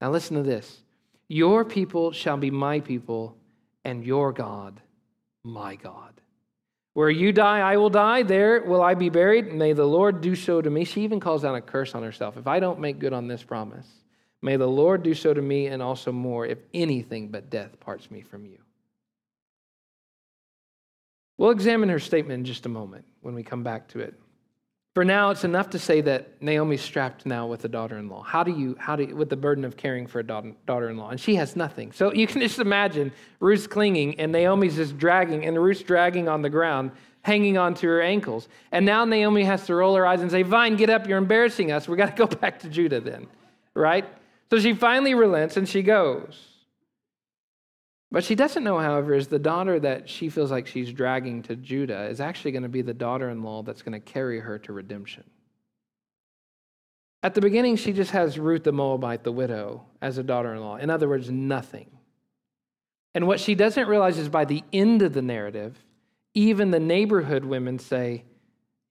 [0.00, 0.82] Now listen to this
[1.28, 3.36] Your people shall be my people,
[3.84, 4.80] and your God,
[5.42, 6.12] my God.
[6.92, 8.22] Where you die, I will die.
[8.22, 9.52] There will I be buried.
[9.52, 10.84] May the Lord do so to me.
[10.84, 12.38] She even calls down a curse on herself.
[12.38, 13.86] If I don't make good on this promise,
[14.40, 18.10] may the Lord do so to me and also more, if anything but death parts
[18.10, 18.58] me from you.
[21.36, 24.14] We'll examine her statement in just a moment when we come back to it.
[24.96, 28.22] For now, it's enough to say that Naomi's strapped now with a daughter-in-law.
[28.22, 31.20] How do you, how do you, with the burden of caring for a daughter-in-law, and
[31.20, 31.92] she has nothing.
[31.92, 36.40] So you can just imagine Ruth's clinging, and Naomi's just dragging, and Ruth's dragging on
[36.40, 38.48] the ground, hanging onto her ankles.
[38.72, 41.06] And now Naomi has to roll her eyes and say, Vine, get up.
[41.06, 41.86] You're embarrassing us.
[41.86, 43.26] We got to go back to Judah then,
[43.74, 44.06] right?"
[44.48, 46.55] So she finally relents and she goes.
[48.10, 51.56] What she doesn't know, however, is the daughter that she feels like she's dragging to
[51.56, 54.58] Judah is actually going to be the daughter in law that's going to carry her
[54.60, 55.24] to redemption.
[57.22, 60.60] At the beginning, she just has Ruth the Moabite, the widow, as a daughter in
[60.60, 60.76] law.
[60.76, 61.90] In other words, nothing.
[63.14, 65.76] And what she doesn't realize is by the end of the narrative,
[66.34, 68.24] even the neighborhood women say,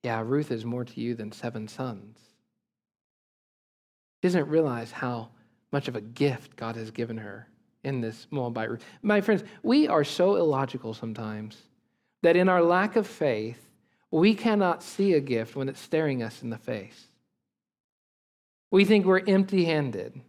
[0.03, 2.17] Yeah, Ruth is more to you than seven sons.
[4.21, 5.29] She doesn't realize how
[5.71, 7.47] much of a gift God has given her
[7.85, 8.85] in this Moabite Ruth.
[9.01, 11.55] My friends, we are so illogical sometimes
[12.23, 13.61] that in our lack of faith,
[14.11, 17.05] we cannot see a gift when it's staring us in the face.
[18.71, 20.19] We think we're empty handed.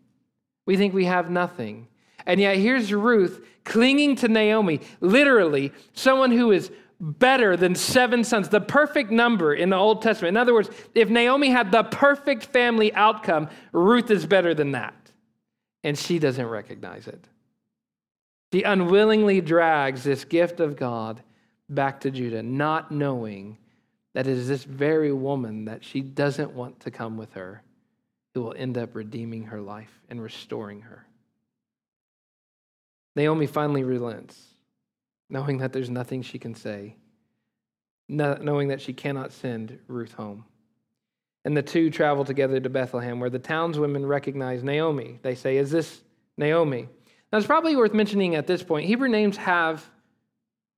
[0.66, 1.88] We think we have nothing.
[2.26, 8.48] And yet, here's Ruth clinging to Naomi, literally, someone who is better than seven sons,
[8.48, 10.36] the perfect number in the Old Testament.
[10.36, 14.94] In other words, if Naomi had the perfect family outcome, Ruth is better than that.
[15.82, 17.24] And she doesn't recognize it.
[18.56, 21.22] She unwillingly drags this gift of God
[21.68, 23.58] back to Judah, not knowing
[24.14, 27.60] that it is this very woman that she doesn't want to come with her
[28.32, 31.06] who will end up redeeming her life and restoring her.
[33.14, 34.42] Naomi finally relents,
[35.28, 36.96] knowing that there's nothing she can say,
[38.08, 40.46] knowing that she cannot send Ruth home.
[41.44, 45.18] And the two travel together to Bethlehem, where the townswomen recognize Naomi.
[45.20, 46.00] They say, Is this
[46.38, 46.88] Naomi?
[47.36, 49.86] Now, it's probably worth mentioning at this point Hebrew names have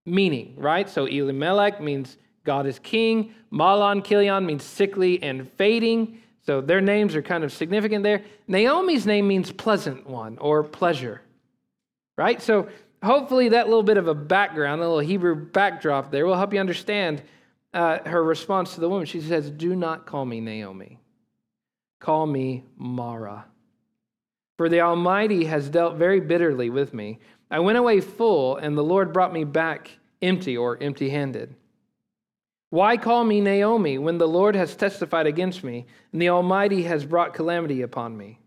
[0.05, 0.91] meaning, right?
[0.91, 3.33] So Elimelech means God is king.
[3.53, 6.21] Mahlon Chilion means sickly and fading.
[6.45, 8.25] So their names are kind of significant there.
[8.49, 11.21] Naomi's name means pleasant one or pleasure,
[12.17, 12.43] right?
[12.43, 12.69] So
[13.05, 16.59] hopefully that little bit of a background, a little Hebrew backdrop there will help you
[16.59, 17.23] understand
[17.73, 19.07] uh, her response to the woman.
[19.07, 20.99] She says, Do not call me Naomi,
[22.01, 23.45] call me Mara.
[24.59, 27.21] For the Almighty has dealt very bitterly with me.
[27.51, 29.91] I went away full, and the Lord brought me back
[30.21, 31.55] empty or empty handed.
[32.71, 37.07] Why call me Naomi when the Lord has testified against me and the Almighty has
[37.07, 38.41] brought calamity upon me?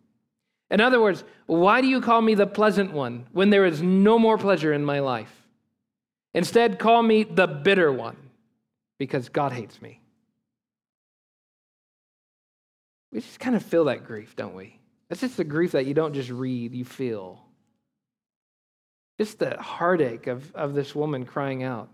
[0.70, 4.20] In other words, why do you call me the pleasant one when there is no
[4.20, 5.34] more pleasure in my life?
[6.34, 8.18] Instead, call me the bitter one
[9.00, 10.02] because God hates me.
[13.12, 14.81] We just kind of feel that grief, don't we?
[15.12, 17.44] That's just the grief that you don't just read, you feel.
[19.20, 21.90] Just the heartache of, of this woman crying out.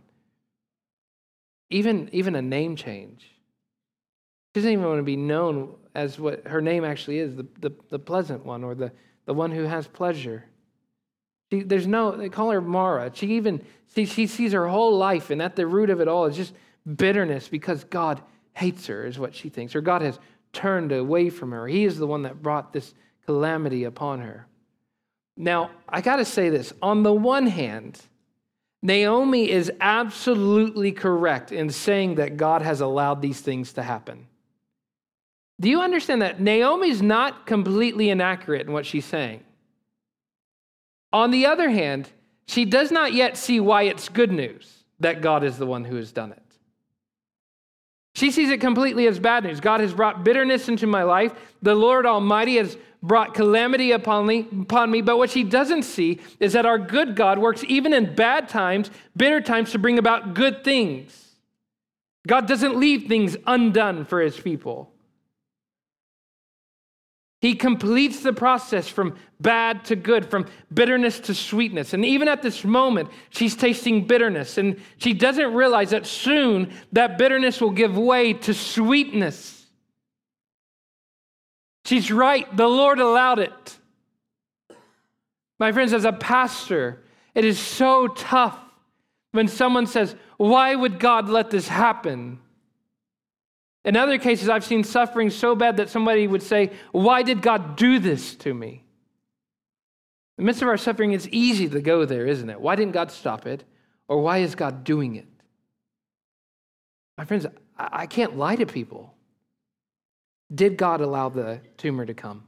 [1.71, 3.21] Even, even a name change.
[3.21, 7.71] She doesn't even want to be known as what her name actually is the, the,
[7.89, 8.91] the pleasant one or the,
[9.25, 10.45] the one who has pleasure.
[11.51, 13.09] She, there's no, they call her Mara.
[13.15, 16.27] She even, see, she sees her whole life, and at the root of it all
[16.27, 16.53] is just
[16.85, 18.21] bitterness because God
[18.53, 20.19] hates her, is what she thinks, or God has
[20.53, 21.67] turned away from her.
[21.67, 22.93] He is the one that brought this
[23.27, 24.47] calamity upon her.
[25.35, 26.73] Now, I got to say this.
[26.81, 28.01] On the one hand,
[28.81, 34.27] Naomi is absolutely correct in saying that God has allowed these things to happen.
[35.59, 36.39] Do you understand that?
[36.39, 39.43] Naomi's not completely inaccurate in what she's saying.
[41.11, 42.09] On the other hand,
[42.47, 45.95] she does not yet see why it's good news that God is the one who
[45.95, 46.41] has done it.
[48.15, 49.59] She sees it completely as bad news.
[49.59, 51.33] God has brought bitterness into my life.
[51.61, 55.01] The Lord Almighty has brought calamity upon me, upon me.
[55.01, 58.89] But what she doesn't see is that our good God works even in bad times,
[59.15, 61.35] bitter times, to bring about good things.
[62.27, 64.91] God doesn't leave things undone for his people.
[67.39, 71.93] He completes the process from bad to good, from bitterness to sweetness.
[71.93, 74.57] And even at this moment, she's tasting bitterness.
[74.57, 79.56] And she doesn't realize that soon that bitterness will give way to sweetness.
[81.87, 82.45] She's right.
[82.57, 83.77] The Lord allowed it.
[85.57, 87.01] My friends, as a pastor,
[87.33, 88.59] it is so tough
[89.31, 92.39] when someone says, Why would God let this happen?
[93.85, 97.77] In other cases, I've seen suffering so bad that somebody would say, Why did God
[97.77, 98.83] do this to me?
[100.37, 102.59] In the midst of our suffering, it's easy to go there, isn't it?
[102.59, 103.63] Why didn't God stop it?
[104.09, 105.27] Or why is God doing it?
[107.17, 107.45] My friends,
[107.77, 109.13] I can't lie to people.
[110.53, 112.43] Did God allow the tumor to come?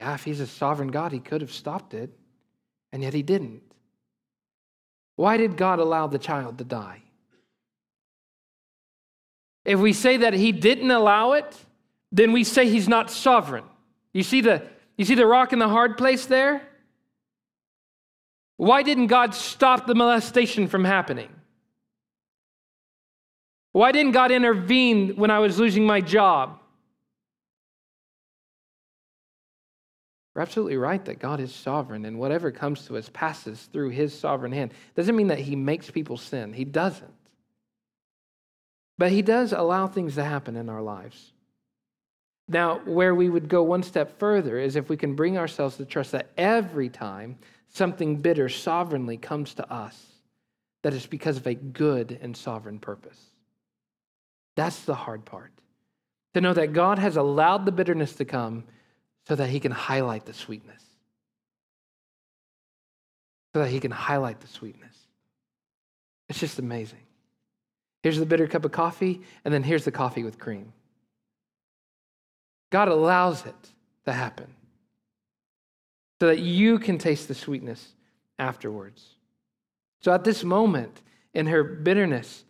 [0.00, 2.10] Yeah, if he's a sovereign God, he could have stopped it,
[2.92, 3.62] and yet he didn't.
[5.16, 7.02] Why did God allow the child to die?
[9.64, 11.56] If we say that he didn't allow it,
[12.10, 13.64] then we say he's not sovereign.
[14.12, 14.62] You see the,
[14.96, 16.62] you see the rock in the hard place there?
[18.56, 21.30] Why didn't God stop the molestation from happening?
[23.72, 26.58] Why didn't God intervene when I was losing my job?
[30.34, 34.18] We're absolutely right that God is sovereign, and whatever comes to us passes through his
[34.18, 34.72] sovereign hand.
[34.94, 37.12] Doesn't mean that he makes people sin, he doesn't.
[38.98, 41.32] But he does allow things to happen in our lives.
[42.48, 45.84] Now, where we would go one step further is if we can bring ourselves to
[45.84, 49.98] trust that every time something bitter sovereignly comes to us,
[50.82, 53.31] that it's because of a good and sovereign purpose.
[54.56, 55.52] That's the hard part.
[56.34, 58.64] To know that God has allowed the bitterness to come
[59.28, 60.82] so that he can highlight the sweetness.
[63.54, 64.96] So that he can highlight the sweetness.
[66.28, 66.98] It's just amazing.
[68.02, 70.72] Here's the bitter cup of coffee, and then here's the coffee with cream.
[72.70, 73.54] God allows it
[74.06, 74.54] to happen
[76.20, 77.94] so that you can taste the sweetness
[78.38, 79.04] afterwards.
[80.00, 81.02] So at this moment,
[81.34, 82.44] in her bitterness,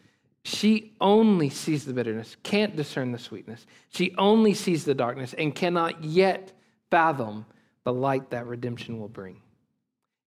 [0.45, 3.66] she only sees the bitterness, can't discern the sweetness.
[3.90, 6.53] She only sees the darkness and cannot yet
[6.90, 7.47] fathom
[7.84, 9.40] the light that redemption will bring.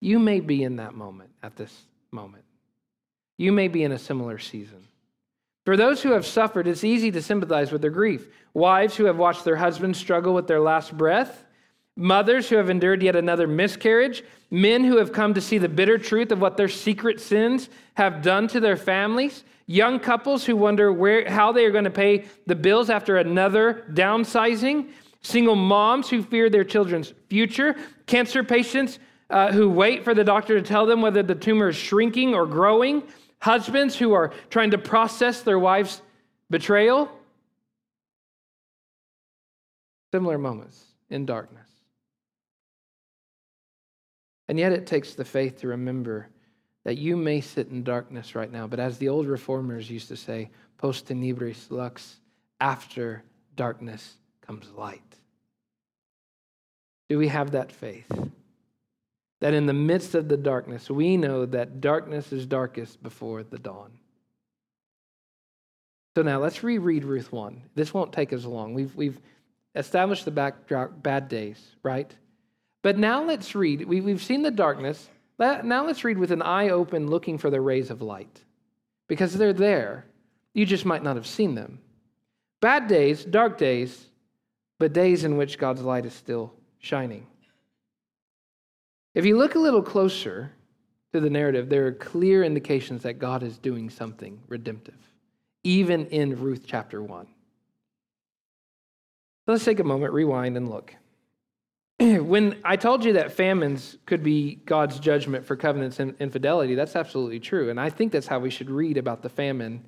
[0.01, 2.43] You may be in that moment at this moment.
[3.37, 4.87] You may be in a similar season.
[5.65, 8.27] For those who have suffered, it's easy to sympathize with their grief.
[8.53, 11.44] Wives who have watched their husbands struggle with their last breath,
[11.95, 15.97] mothers who have endured yet another miscarriage, men who have come to see the bitter
[15.97, 20.91] truth of what their secret sins have done to their families, young couples who wonder
[20.91, 24.89] where, how they are going to pay the bills after another downsizing,
[25.21, 27.75] single moms who fear their children's future,
[28.05, 31.75] cancer patients uh, who wait for the doctor to tell them whether the tumor is
[31.75, 33.01] shrinking or growing
[33.39, 36.01] husbands who are trying to process their wife's
[36.49, 37.09] betrayal.
[40.11, 41.64] Similar moments in darkness.
[44.47, 46.27] And yet it takes the faith to remember
[46.83, 50.17] that you may sit in darkness right now, but as the old reformers used to
[50.17, 52.17] say, post tenebris lux,
[52.61, 53.23] after
[53.55, 55.01] darkness comes light.
[57.09, 58.11] Do we have that faith?
[59.45, 63.59] that in the midst of the darkness, we know that darkness is darkest before the
[63.59, 63.91] dawn.
[66.15, 67.61] So now let's reread Ruth 1.
[67.75, 68.73] This won't take us long.
[68.73, 69.19] We've, we've
[69.75, 72.11] established the backdrop, bad days, right?
[72.85, 73.87] But now let's read.
[73.87, 75.09] We, we've seen the darkness.
[75.39, 78.43] Now let's read with an eye open, looking for the rays of light.
[79.07, 80.05] Because they're there.
[80.53, 81.79] You just might not have seen them.
[82.61, 84.05] Bad days, dark days,
[84.77, 87.25] but days in which God's light is still shining.
[89.15, 90.51] If you look a little closer
[91.11, 94.99] to the narrative, there are clear indications that God is doing something redemptive,
[95.63, 97.25] even in Ruth chapter 1.
[97.25, 100.93] So let's take a moment, rewind, and look.
[101.99, 106.95] when I told you that famines could be God's judgment for covenants and infidelity, that's
[106.95, 107.69] absolutely true.
[107.69, 109.85] And I think that's how we should read about the famine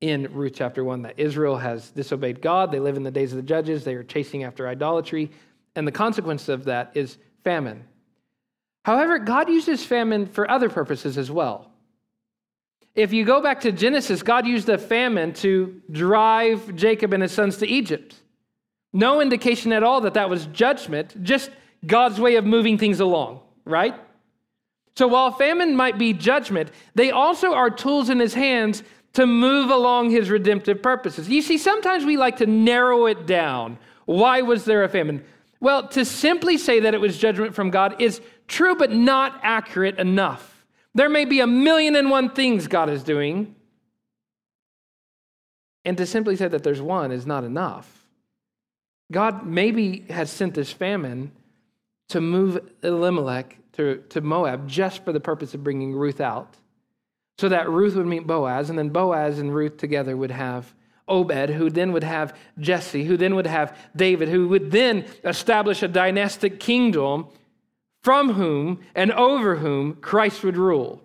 [0.00, 2.70] in Ruth chapter 1 that Israel has disobeyed God.
[2.70, 5.30] They live in the days of the judges, they are chasing after idolatry.
[5.74, 7.84] And the consequence of that is famine.
[8.84, 11.70] However, God uses famine for other purposes as well.
[12.94, 17.32] If you go back to Genesis, God used a famine to drive Jacob and his
[17.32, 18.16] sons to Egypt.
[18.92, 21.50] No indication at all that that was judgment, just
[21.86, 23.94] God's way of moving things along, right?
[24.96, 28.82] So while famine might be judgment, they also are tools in his hands
[29.12, 31.28] to move along his redemptive purposes.
[31.28, 33.78] You see, sometimes we like to narrow it down.
[34.06, 35.24] Why was there a famine?
[35.60, 39.98] Well, to simply say that it was judgment from God is true, but not accurate
[39.98, 40.64] enough.
[40.94, 43.54] There may be a million and one things God is doing,
[45.84, 47.97] and to simply say that there's one is not enough.
[49.10, 51.32] God maybe has sent this famine
[52.10, 56.56] to move Elimelech to, to Moab just for the purpose of bringing Ruth out,
[57.38, 60.74] so that Ruth would meet Boaz, and then Boaz and Ruth together would have
[61.06, 65.82] Obed, who then would have Jesse, who then would have David, who would then establish
[65.82, 67.28] a dynastic kingdom
[68.02, 71.00] from whom and over whom Christ would rule.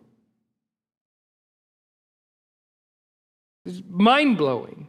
[3.66, 4.88] It's mind blowing.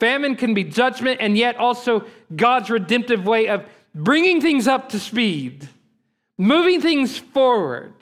[0.00, 4.98] Famine can be judgment and yet also God's redemptive way of bringing things up to
[4.98, 5.68] speed,
[6.38, 7.92] moving things forward.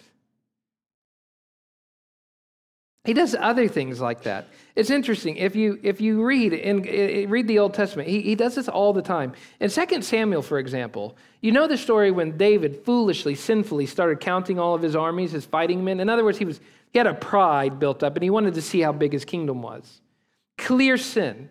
[3.04, 4.48] He does other things like that.
[4.76, 5.36] It's interesting.
[5.36, 8.68] If you, if you read and eh, read the Old Testament, he, he does this
[8.68, 9.32] all the time.
[9.60, 14.58] In 2 Samuel, for example, you know the story when David foolishly, sinfully started counting
[14.58, 16.00] all of his armies, his fighting men.
[16.00, 16.60] In other words, he, was,
[16.92, 19.62] he had a pride built up and he wanted to see how big his kingdom
[19.62, 20.00] was.
[20.58, 21.48] Clear sin.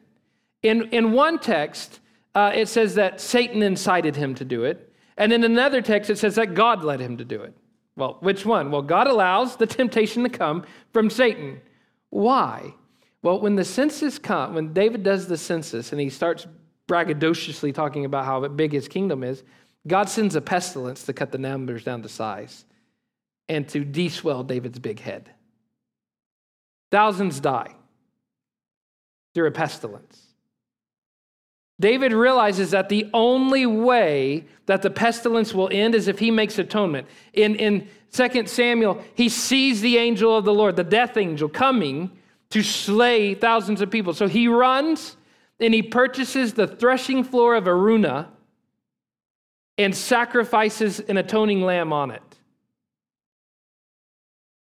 [0.68, 2.00] In, in one text,
[2.36, 4.94] uh, it says that Satan incited him to do it.
[5.18, 7.54] And in another text, it says that God led him to do it.
[7.96, 8.70] Well, which one?
[8.70, 11.62] Well, God allows the temptation to come from Satan.
[12.10, 12.74] Why?
[13.24, 16.46] Well, when the census comes, when David does the census and he starts
[16.88, 19.44] braggadociously talking about how big his kingdom is,
[19.88, 22.66] God sends a pestilence to cut the numbers down to size
[23.50, 25.32] and to deswell David's big head.
[26.92, 27.74] Thousands die
[29.34, 30.27] through a pestilence.
[31.80, 36.58] David realizes that the only way that the pestilence will end is if he makes
[36.58, 37.08] atonement.
[37.34, 42.12] In, in 2 Samuel, he sees the angel of the Lord, the death angel, coming
[42.50, 44.14] to slay thousands of people.
[44.14, 45.18] So he runs
[45.60, 48.28] and he purchases the threshing floor of Araunah
[49.78, 52.24] and sacrifices an atoning lamb on it.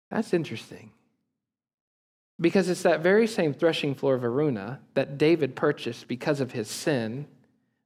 [0.10, 0.92] That's interesting.
[2.42, 6.68] Because it's that very same threshing floor of Araunah that David purchased because of his
[6.68, 7.28] sin,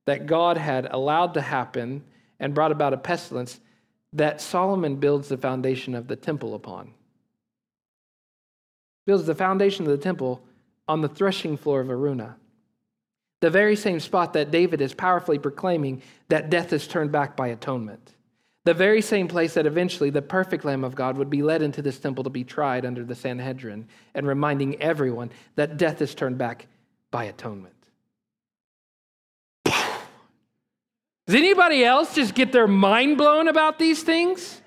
[0.05, 2.03] that God had allowed to happen
[2.39, 3.59] and brought about a pestilence
[4.13, 6.93] that Solomon builds the foundation of the temple upon.
[9.05, 10.41] Builds the foundation of the temple
[10.87, 12.35] on the threshing floor of Araunah,
[13.41, 17.49] The very same spot that David is powerfully proclaiming that death is turned back by
[17.49, 18.14] atonement.
[18.66, 21.84] The very same place that eventually the perfect Lamb of God would be led into
[21.84, 26.39] this temple to be tried under the Sanhedrin and reminding everyone that death is turned
[26.39, 26.68] back
[27.11, 27.76] by atonement.
[29.66, 34.61] Does anybody else just get their mind blown about these things?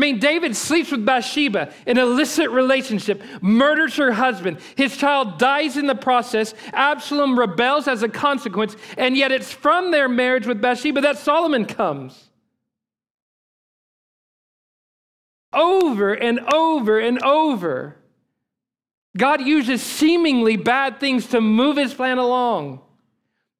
[0.00, 4.56] I mean, David sleeps with Bathsheba, in an illicit relationship, murders her husband.
[4.74, 6.54] His child dies in the process.
[6.72, 11.66] Absalom rebels as a consequence, and yet it's from their marriage with Bathsheba that Solomon
[11.66, 12.30] comes.
[15.52, 17.96] Over and over and over,
[19.18, 22.80] God uses seemingly bad things to move his plan along.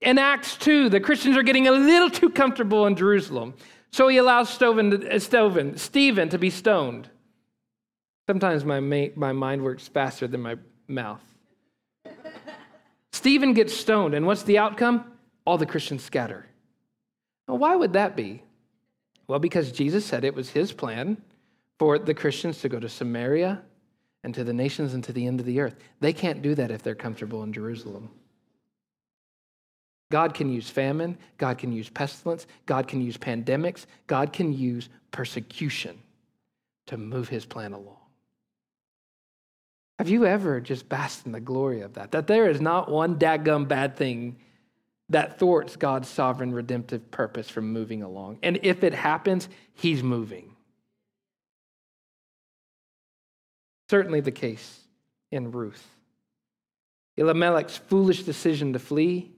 [0.01, 3.53] In Acts 2, the Christians are getting a little too comfortable in Jerusalem.
[3.93, 7.09] So he allows Stephen to, uh, Stephen to be stoned.
[8.29, 11.23] Sometimes my, my mind works faster than my mouth.
[13.13, 15.13] Stephen gets stoned, and what's the outcome?
[15.45, 16.47] All the Christians scatter.
[17.49, 18.43] Well, why would that be?
[19.27, 21.17] Well, because Jesus said it was his plan
[21.79, 23.63] for the Christians to go to Samaria
[24.23, 25.77] and to the nations and to the end of the earth.
[25.99, 28.11] They can't do that if they're comfortable in Jerusalem.
[30.11, 34.89] God can use famine, God can use pestilence, God can use pandemics, God can use
[35.13, 35.99] persecution
[36.87, 37.97] to move his plan along.
[39.99, 42.11] Have you ever just basked in the glory of that?
[42.13, 44.39] That there is not one dadgum bad thing
[45.11, 48.39] that thwarts God's sovereign redemptive purpose from moving along.
[48.43, 50.57] And if it happens, he's moving.
[53.91, 54.81] Certainly the case
[55.31, 55.87] in Ruth.
[57.17, 59.33] Elimelech's foolish decision to flee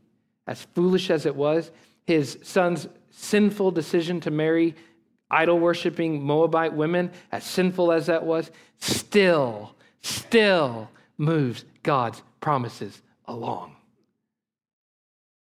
[0.47, 1.71] as foolish as it was,
[2.05, 4.75] his son's sinful decision to marry
[5.31, 13.77] idol worshiping Moabite women, as sinful as that was, still, still moves God's promises along.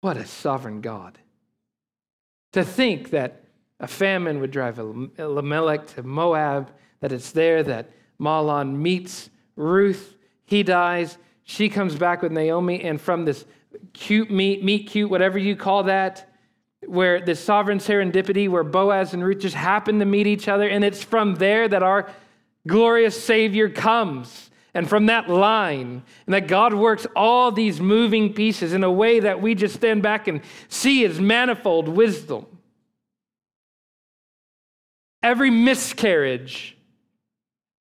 [0.02, 1.18] What a sovereign God.
[2.54, 3.44] To think that
[3.80, 10.64] a famine would drive Elimelech to Moab, that it's there that Mahlon meets Ruth, he
[10.64, 13.46] dies, she comes back with Naomi, and from this
[13.94, 16.30] cute meet, meet cute, whatever you call that,
[16.86, 20.68] where the sovereign serendipity, where Boaz and Ruth just happen to meet each other.
[20.68, 22.10] And it's from there that our
[22.68, 24.50] glorious Savior comes.
[24.76, 29.20] And from that line, and that God works all these moving pieces in a way
[29.20, 32.46] that we just stand back and see His manifold wisdom.
[35.24, 36.78] Every miscarriage,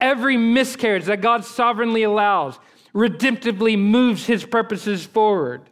[0.01, 2.59] every miscarriage that God sovereignly allows,
[2.95, 5.69] redemptively moves His purposes forward.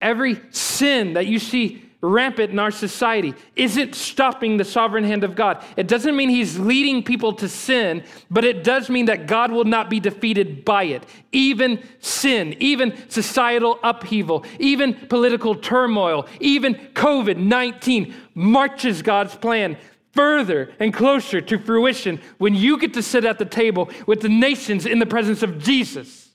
[0.00, 5.34] Every sin that you see rampant in our society isn't stopping the sovereign hand of
[5.34, 5.64] God.
[5.76, 9.64] It doesn't mean He's leading people to sin, but it does mean that God will
[9.64, 11.04] not be defeated by it.
[11.32, 19.76] Even sin, even societal upheaval, even political turmoil, even COVID 19 marches God's plan
[20.12, 24.28] further and closer to fruition when you get to sit at the table with the
[24.28, 26.27] nations in the presence of Jesus.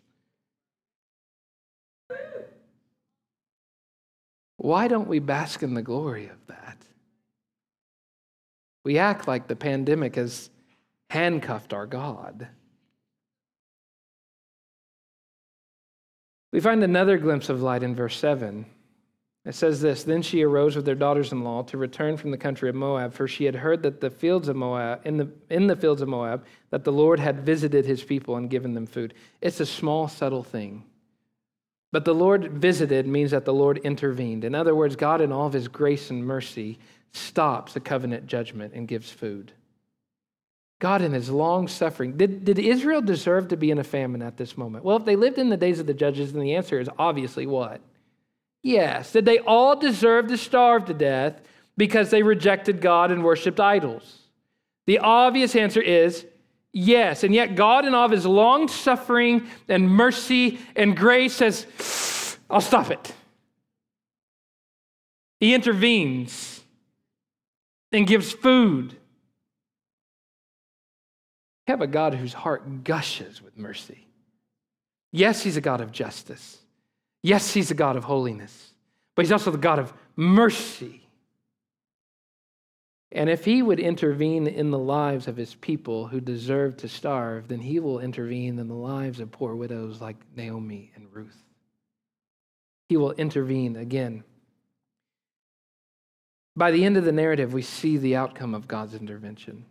[4.64, 6.78] Why don't we bask in the glory of that?
[8.86, 10.50] We act like the pandemic has
[11.10, 12.48] handcuffed our God.
[16.54, 18.66] We find another glimpse of light in verse 7.
[19.44, 22.38] It says this Then she arose with their daughters in law to return from the
[22.38, 25.68] country of Moab, for she had heard that the fields of Moab, in the, in
[25.68, 29.14] the fields of Moab, that the Lord had visited his people and given them food.
[29.42, 30.86] It's a small, subtle thing.
[31.94, 34.44] But the Lord visited means that the Lord intervened.
[34.44, 36.80] In other words, God, in all of his grace and mercy,
[37.12, 39.52] stops a covenant judgment and gives food.
[40.80, 44.38] God, in his long suffering, did, did Israel deserve to be in a famine at
[44.38, 44.84] this moment?
[44.84, 47.46] Well, if they lived in the days of the judges, then the answer is obviously
[47.46, 47.80] what?
[48.64, 49.12] Yes.
[49.12, 51.42] Did they all deserve to starve to death
[51.78, 54.18] because they rejected God and worshiped idols?
[54.88, 56.26] The obvious answer is
[56.74, 61.68] Yes, and yet God, in all of his long suffering and mercy and grace, says,
[62.50, 63.14] I'll stop it.
[65.40, 66.62] He intervenes
[67.92, 68.94] and gives food.
[71.68, 74.08] We have a God whose heart gushes with mercy.
[75.12, 76.58] Yes, he's a God of justice.
[77.22, 78.74] Yes, he's a God of holiness,
[79.16, 81.03] but he's also the God of mercy.
[83.16, 87.48] And if he would intervene in the lives of his people who deserve to starve,
[87.48, 91.38] then he will intervene in the lives of poor widows like Naomi and Ruth.
[92.90, 94.24] He will intervene again.
[96.56, 99.66] By the end of the narrative, we see the outcome of God's intervention.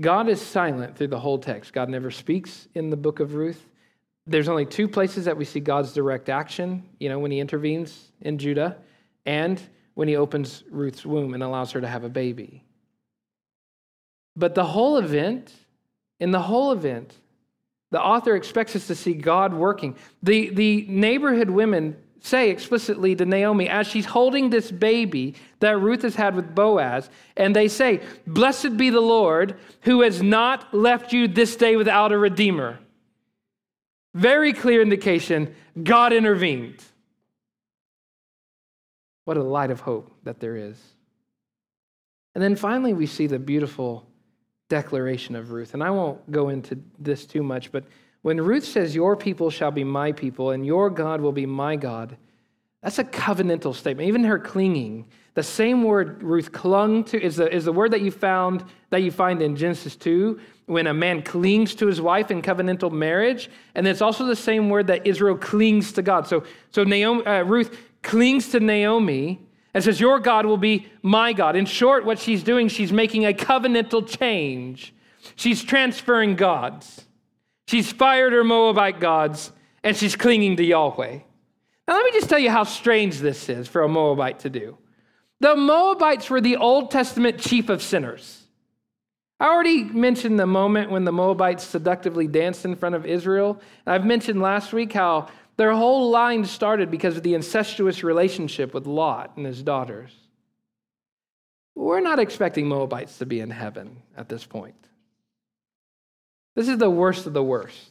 [0.00, 1.74] God is silent through the whole text.
[1.74, 3.62] God never speaks in the book of Ruth.
[4.26, 8.10] There's only two places that we see God's direct action, you know, when he intervenes
[8.22, 8.78] in Judah
[9.26, 9.60] and
[9.98, 12.62] when he opens Ruth's womb and allows her to have a baby.
[14.36, 15.52] But the whole event,
[16.20, 17.18] in the whole event,
[17.90, 19.96] the author expects us to see God working.
[20.22, 26.02] The, the neighborhood women say explicitly to Naomi as she's holding this baby that Ruth
[26.02, 31.12] has had with Boaz, and they say, Blessed be the Lord who has not left
[31.12, 32.78] you this day without a redeemer.
[34.14, 36.84] Very clear indication God intervened.
[39.28, 40.82] What a light of hope that there is.
[42.34, 44.06] And then finally, we see the beautiful
[44.70, 45.74] declaration of Ruth.
[45.74, 47.84] And I won't go into this too much, but
[48.22, 51.76] when Ruth says, Your people shall be my people, and your God will be my
[51.76, 52.16] God,
[52.82, 54.08] that's a covenantal statement.
[54.08, 55.04] Even her clinging,
[55.34, 59.02] the same word Ruth clung to is the, is the word that you found that
[59.02, 63.50] you find in Genesis 2 when a man clings to his wife in covenantal marriage.
[63.74, 66.26] And it's also the same word that Israel clings to God.
[66.26, 69.40] So, so Naomi, uh, Ruth clings to Naomi
[69.74, 71.56] and says, Your God will be my God.
[71.56, 74.94] In short, what she's doing, she's making a covenantal change.
[75.36, 77.04] She's transferring gods.
[77.66, 81.18] She's fired her Moabite gods and she's clinging to Yahweh.
[81.86, 84.76] Now, let me just tell you how strange this is for a Moabite to do.
[85.40, 88.44] The Moabites were the Old Testament chief of sinners.
[89.40, 93.60] I already mentioned the moment when the Moabites seductively danced in front of Israel.
[93.86, 95.28] I've mentioned last week how
[95.58, 100.12] their whole line started because of the incestuous relationship with Lot and his daughters.
[101.74, 104.76] We're not expecting Moabites to be in heaven at this point.
[106.54, 107.90] This is the worst of the worst.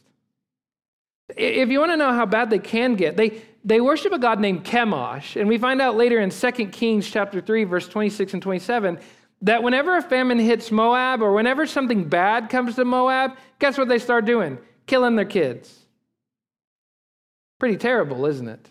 [1.36, 4.40] If you want to know how bad they can get, they, they worship a god
[4.40, 5.38] named Chemosh.
[5.38, 8.98] And we find out later in 2 Kings chapter 3, verse 26 and 27,
[9.42, 13.88] that whenever a famine hits Moab or whenever something bad comes to Moab, guess what
[13.88, 14.58] they start doing?
[14.86, 15.77] Killing their kids.
[17.58, 18.70] Pretty terrible, isn't it?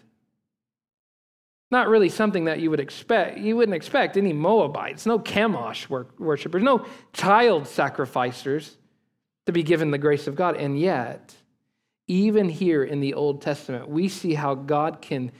[1.69, 3.37] Not really something that you would expect.
[3.37, 8.77] You wouldn't expect any Moabites, no Chemosh worshippers, no child sacrificers
[9.45, 10.55] to be given the grace of God.
[10.55, 11.35] And yet,
[12.07, 15.31] even here in the Old Testament, we see how God can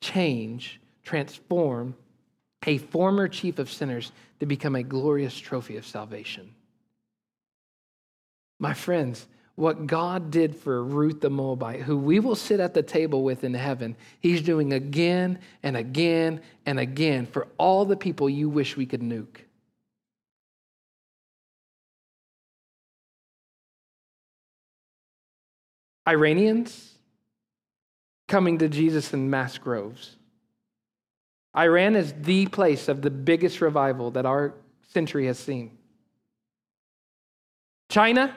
[0.00, 1.96] change, transform
[2.64, 6.54] a former chief of sinners to become a glorious trophy of salvation.
[8.60, 12.82] My friends, what God did for Ruth the Moabite, who we will sit at the
[12.82, 18.30] table with in heaven, He's doing again and again and again for all the people
[18.30, 19.38] you wish we could nuke.
[26.08, 26.94] Iranians
[28.26, 30.16] coming to Jesus in mass groves.
[31.56, 34.54] Iran is the place of the biggest revival that our
[34.92, 35.76] century has seen.
[37.90, 38.34] China,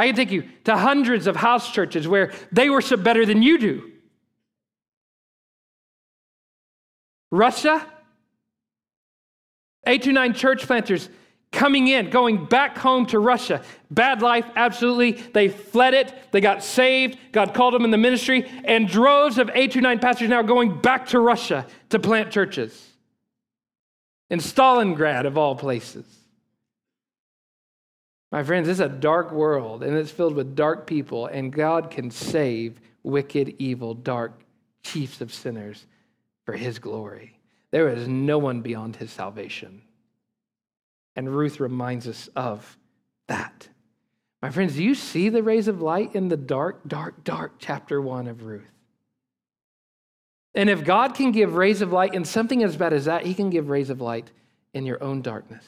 [0.00, 3.58] I can take you to hundreds of house churches where they worship better than you
[3.58, 3.92] do.
[7.30, 7.86] Russia,
[9.86, 11.10] 829 church planters
[11.52, 13.62] coming in, going back home to Russia.
[13.90, 15.12] Bad life, absolutely.
[15.12, 16.14] They fled it.
[16.32, 17.18] They got saved.
[17.30, 18.50] God called them in the ministry.
[18.64, 22.88] And droves of 829 pastors now going back to Russia to plant churches.
[24.30, 26.19] In Stalingrad, of all places.
[28.30, 31.90] My friends, this is a dark world and it's filled with dark people, and God
[31.90, 34.40] can save wicked, evil, dark
[34.82, 35.86] chiefs of sinners
[36.44, 37.38] for his glory.
[37.70, 39.82] There is no one beyond his salvation.
[41.16, 42.78] And Ruth reminds us of
[43.26, 43.68] that.
[44.42, 48.00] My friends, do you see the rays of light in the dark, dark, dark chapter
[48.00, 48.62] one of Ruth?
[50.54, 53.34] And if God can give rays of light in something as bad as that, he
[53.34, 54.30] can give rays of light
[54.72, 55.64] in your own darkness.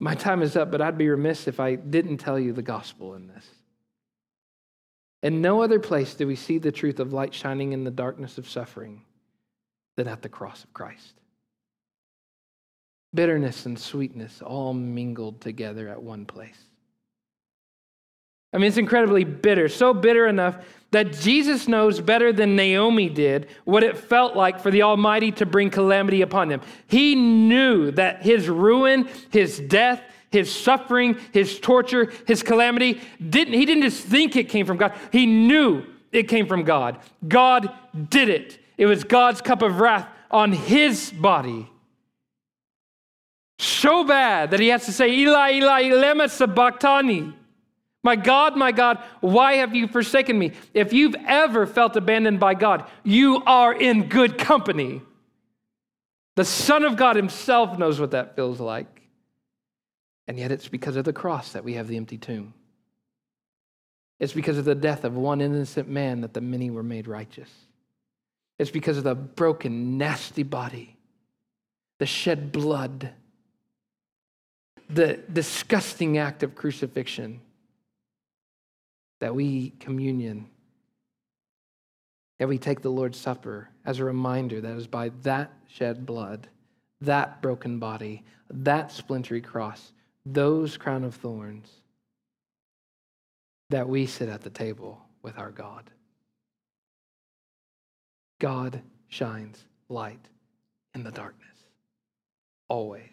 [0.00, 3.14] My time is up, but I'd be remiss if I didn't tell you the gospel
[3.14, 3.46] in this.
[5.22, 8.36] In no other place do we see the truth of light shining in the darkness
[8.36, 9.02] of suffering
[9.96, 11.14] than at the cross of Christ.
[13.14, 16.58] bitterness and sweetness all mingled together at one place.
[18.52, 20.64] I mean, it's incredibly bitter, so bitter enough
[20.94, 25.44] that Jesus knows better than Naomi did what it felt like for the Almighty to
[25.44, 26.60] bring calamity upon them.
[26.86, 33.66] He knew that his ruin, his death, his suffering, his torture, his calamity, didn't, he
[33.66, 34.94] didn't just think it came from God.
[35.10, 37.00] He knew it came from God.
[37.26, 37.72] God
[38.08, 38.60] did it.
[38.78, 41.68] It was God's cup of wrath on his body.
[43.58, 47.32] So bad that he has to say, Eli, Eli, lema sabachthani.
[48.04, 50.52] My God, my God, why have you forsaken me?
[50.74, 55.00] If you've ever felt abandoned by God, you are in good company.
[56.36, 59.02] The Son of God Himself knows what that feels like.
[60.28, 62.52] And yet it's because of the cross that we have the empty tomb.
[64.20, 67.50] It's because of the death of one innocent man that the many were made righteous.
[68.58, 70.96] It's because of the broken, nasty body,
[71.98, 73.12] the shed blood,
[74.90, 77.40] the disgusting act of crucifixion
[79.20, 80.46] that we eat communion,
[82.38, 86.04] that we take the Lord's Supper as a reminder that that is by that shed
[86.04, 86.48] blood,
[87.00, 89.92] that broken body, that splintery cross,
[90.26, 91.70] those crown of thorns,
[93.70, 95.90] that we sit at the table with our God.
[98.38, 100.28] God shines light
[100.94, 101.56] in the darkness,
[102.68, 103.10] always.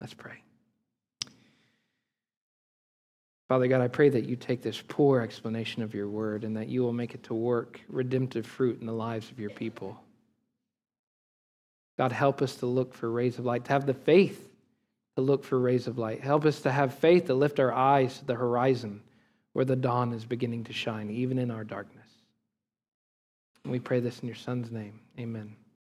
[0.00, 0.42] Let's pray.
[3.48, 6.68] Father God, I pray that you take this poor explanation of your word and that
[6.68, 9.98] you will make it to work redemptive fruit in the lives of your people.
[11.96, 14.48] God, help us to look for rays of light, to have the faith
[15.16, 16.20] to look for rays of light.
[16.20, 19.00] Help us to have faith to lift our eyes to the horizon
[19.54, 22.06] where the dawn is beginning to shine, even in our darkness.
[23.64, 25.00] We pray this in your Son's name.
[25.18, 25.56] Amen.